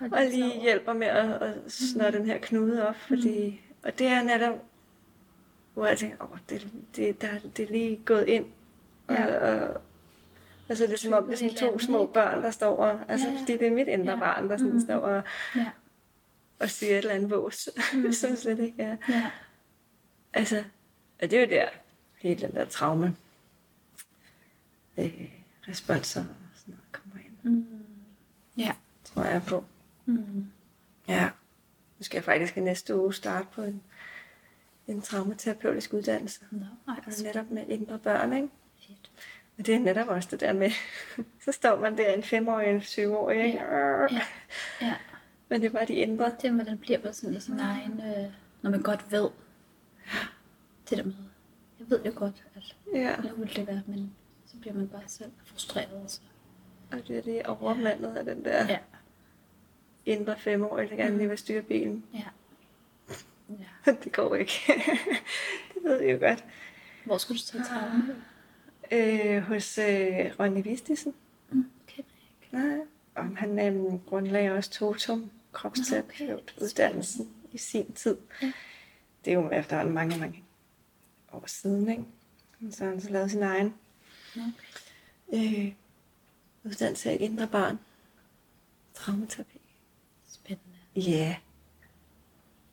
[0.00, 2.94] og og lige så- hjælper med at, at snøre den her knude op.
[2.96, 4.54] Fordi, Og det er netop,
[5.74, 8.44] hvor jeg tænker, åh, det, det, der, det er lige gået ind.
[9.06, 9.54] Og, Ja.
[9.66, 9.80] og,
[10.68, 13.26] altså det er som om, det er sådan to små børn, der står og, altså
[13.28, 14.18] Ja, fordi det er mit indre Ja.
[14.18, 14.80] barn, der sådan Mhm.
[14.80, 15.22] står og,
[15.56, 15.66] Ja.
[16.58, 18.12] og siger et eller andet vås, Mhm.
[18.12, 18.96] som slet ikke er.
[19.08, 19.30] Ja.
[20.36, 20.64] Altså,
[21.22, 21.68] og det er jo der,
[22.18, 23.16] hele den der traume,
[24.98, 25.28] øh,
[25.68, 27.66] responser og sådan noget kommer ind, Mm.
[28.56, 28.72] Ja.
[29.04, 29.64] tror jeg på.
[30.06, 30.46] Mm.
[31.08, 31.30] Ja.
[31.98, 33.82] Nu skal jeg faktisk i næste uge starte på en,
[34.86, 36.40] en traumaterapeutisk uddannelse.
[36.50, 38.48] Nå, ej, Og netop med indre børn, ikke?
[38.86, 39.10] fedt.
[39.58, 40.70] Og det er netop også det der med,
[41.44, 43.58] så står man der en femårig, en syvårig, ikke?
[43.64, 44.06] Ja.
[44.80, 44.94] Ja.
[45.48, 46.32] Men det er bare de indre.
[46.42, 47.92] Det, hvordan bliver man sådan i sin egen...
[48.00, 48.32] Øh,
[48.62, 49.28] når man godt ved.
[50.90, 51.14] Det der med...
[51.80, 54.14] Jeg ved jo godt, at Ja, nu vil det være, men
[54.46, 56.10] så bliver man bare selv frustreret.
[56.10, 56.20] Så.
[56.92, 58.78] og det er det overmandet af den der Ja.
[60.06, 62.04] indre femårige, der gerne lige vil styre bilen.
[62.14, 62.22] Ja.
[63.86, 63.92] ja.
[64.04, 64.52] Det går ikke.
[65.74, 66.44] det ved jeg jo godt.
[67.04, 68.16] Hvor skulle du tage traume?
[68.90, 69.86] Øh, hos øh,
[70.40, 71.14] Ronny Vistisen.
[71.50, 72.02] Mm, okay.
[72.52, 72.78] Nej.
[73.14, 76.62] Og han øhm, grundlagde også Totum, kropsterapeut, okay.
[76.62, 78.16] uddannelsen i sin tid.
[78.42, 78.52] Ja.
[79.24, 80.44] Det er jo efterhånden mange, mange
[81.36, 82.04] år siden, ikke?
[82.70, 83.74] Så han så lavet sin egen
[84.36, 84.50] okay.
[85.32, 85.72] øh,
[86.64, 87.78] uddannelse af indre barn.
[88.94, 89.60] Traumaterapi.
[90.28, 90.76] Spændende.
[90.96, 91.34] Ja, yeah.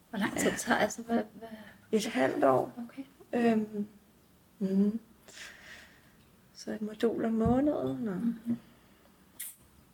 [0.10, 1.02] Hvor lang tid tager altså?
[1.02, 1.48] Hvad, hvad?
[1.92, 2.74] et halvt år.
[2.78, 3.04] Okay.
[3.34, 3.88] Øhm,
[4.60, 5.00] mm.
[6.54, 8.58] Så et modul om måneden, og Mhm.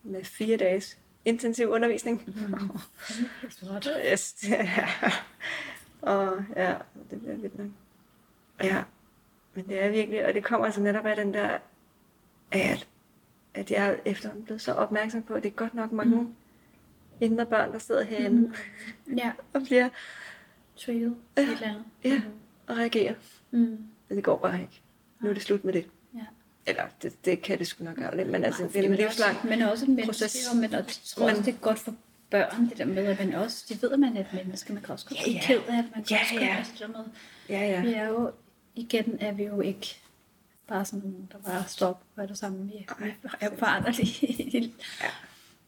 [0.03, 2.25] med fire dages intensiv undervisning.
[2.25, 2.35] Det
[3.43, 3.87] er flot.
[4.11, 4.89] Yes, ja.
[6.01, 6.77] Og ja,
[7.09, 7.67] det bliver vildt nok.
[8.63, 8.83] Ja,
[9.53, 11.57] men det er virkelig, og det kommer altså netop af den der,
[12.51, 12.87] at,
[13.53, 16.33] at jeg er efterhånden blevet så opmærksom på, at det er godt nok mange mm.
[17.21, 18.53] indre børn, der sidder herinde
[19.05, 19.17] mm.
[19.17, 19.31] Ja.
[19.53, 19.89] og bliver
[20.77, 21.15] Trigget.
[21.37, 21.41] Ja.
[21.41, 21.83] Et eller andet.
[22.03, 22.21] ja,
[22.67, 23.13] og reagerer.
[23.51, 23.59] Mm.
[24.09, 24.81] Men det går bare ikke.
[25.21, 25.87] Nu er det slut med det.
[26.15, 26.19] Ja.
[26.65, 29.37] Eller det, det kan det sgu nok gøre lidt, men altså, det er en livslang
[29.61, 30.47] er også en proces.
[30.53, 30.71] og jeg
[31.05, 31.93] tror også, Men- det er godt for
[32.29, 34.73] børn, det der med, at man også, de ved, at man er et menneske.
[34.73, 35.39] Man kan også godt Ja, ja.
[35.43, 35.91] ked af det.
[35.95, 36.55] Man kan Ja, også godt ja.
[36.57, 37.05] altså, det der med,
[37.49, 37.81] Ja, ja.
[37.81, 38.31] vi er jo,
[38.79, 39.99] igen er vi jo ikke
[40.67, 42.65] bare sådan nogen, der bare stopper og er det samme.
[42.65, 42.85] Vi
[43.41, 44.73] er foranderlige.
[45.01, 45.09] ja.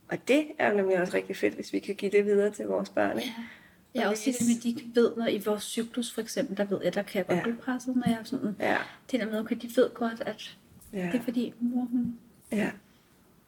[0.07, 2.65] Og det er jo nemlig også rigtig fedt, hvis vi kan give det videre til
[2.65, 3.17] vores børn.
[3.19, 3.33] Ikke?
[3.37, 3.43] Ja.
[3.93, 6.57] Jeg er Og også det med, at de ved, når i vores cyklus for eksempel,
[6.57, 7.43] der ved jeg, der kan jeg godt Ja.
[7.43, 8.77] blive presset, når jeg er sådan, Ja,
[9.11, 10.57] det der med, okay, de ved godt, at
[10.93, 12.19] ja, det er fordi, mor, hun
[12.51, 12.71] ja,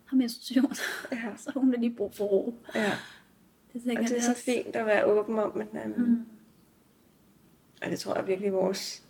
[0.06, 0.74] har menstruation,
[1.12, 2.56] ja, så hun har lige brug for ro.
[2.76, 2.82] ja.
[3.74, 4.44] Det Og tænker det er så også.
[4.44, 6.26] fint at være åben om, men um, Mm.
[7.84, 9.03] og det tror jeg virkelig, vores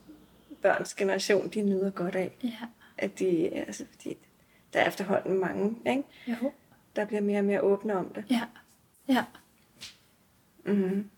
[0.63, 2.37] børns generation, de nyder godt af.
[2.43, 2.49] Ja,
[2.97, 4.17] At de, altså, fordi
[4.73, 6.03] der er efterhånden mange, ikke?
[6.27, 6.51] jo.
[6.95, 8.25] der bliver mere og mere åbne om det.
[8.29, 8.41] Ja,
[9.07, 9.25] ja.
[10.65, 11.09] Mm-hmm.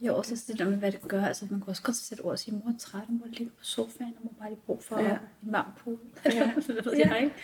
[0.00, 1.24] Jo, også det der med, hvad det gør.
[1.24, 3.64] Altså, man kan også godt sætte ord og sige, mor er træt, mor ligger på
[3.64, 5.10] sofaen, og mor bare lige brug for Ja.
[5.10, 5.98] en varm pude.
[6.24, 6.52] Ja.
[6.66, 7.08] det ved Ja.
[7.14, 7.34] jeg ikke.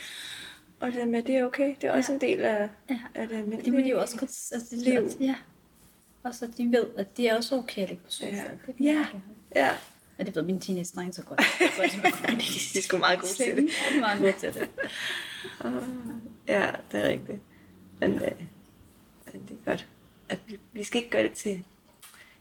[0.80, 1.74] Og det med, det er okay.
[1.80, 2.14] Det er også Ja.
[2.16, 2.98] en del af, Ja.
[3.14, 3.64] af det almindelige.
[3.64, 4.30] Det vil de jo også godt...
[4.53, 5.01] Altså, det Liv.
[5.01, 5.11] liv.
[5.20, 5.34] Ja.
[6.22, 8.36] Og så de ved, at det er også okay at ligge på sofaen.
[8.36, 8.72] Ja.
[8.72, 9.07] Det Ja.
[9.57, 9.70] Ja,
[10.20, 11.40] Og det ved mine teenage-drenge så godt.
[11.42, 12.36] Så de
[12.72, 13.70] de er sgu meget gode til det.
[13.90, 14.68] De er meget gode til det.
[16.48, 17.38] Ja, det er rigtigt.
[18.00, 18.46] Men, øh,
[19.32, 19.88] men det er godt.
[20.28, 21.64] At vi, vi skal ikke gøre det til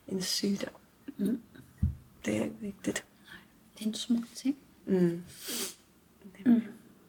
[0.07, 0.73] en sygdom.
[1.17, 1.41] Mm.
[2.25, 3.05] Det er vigtigt.
[3.77, 4.57] Det er en smuk ting.
[4.85, 5.23] Mm.
[6.45, 6.63] Mm.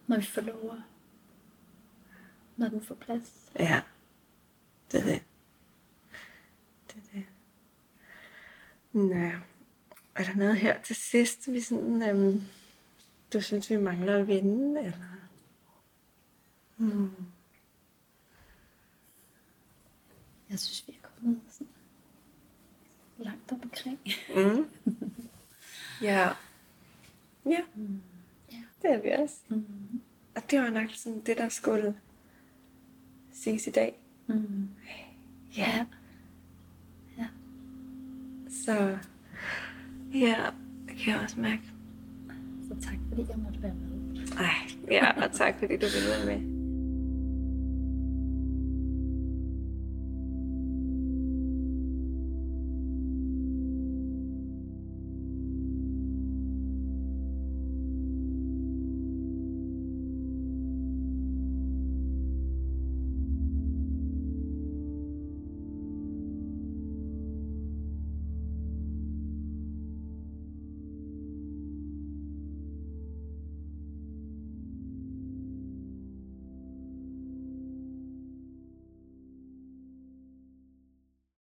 [0.07, 0.77] Når vi får lov.
[2.57, 3.51] Når den får plads.
[3.59, 3.81] Ja,
[4.93, 5.23] det er det.
[6.89, 7.25] Det er det.
[8.93, 9.31] Nå,
[10.21, 12.43] er der noget her til sidst, vi sådan, øhm,
[13.33, 15.17] du synes, vi mangler at vinde, eller?
[16.77, 17.11] Mm.
[20.51, 21.67] Jeg synes, vi er kommet sådan
[23.19, 23.99] langt omkring.
[24.37, 24.67] Mm.
[26.03, 26.29] ja.
[27.47, 28.01] Ja, Mm.
[28.53, 28.63] Ja.
[28.83, 29.37] det er vi også.
[29.49, 30.01] Mm.
[30.37, 32.01] Og det var nok sådan det, der skulle
[33.33, 33.99] siges i dag.
[34.27, 34.69] Mm.
[35.57, 35.87] Ja.
[37.19, 37.29] Ja.
[38.65, 38.99] Så
[40.15, 40.37] ja,
[40.89, 41.63] det kan jeg også mærke.
[42.69, 44.27] Så tak, fordi jeg måtte være med.
[44.39, 44.55] Ej,
[44.91, 46.60] ja, og tak fordi du ville være med.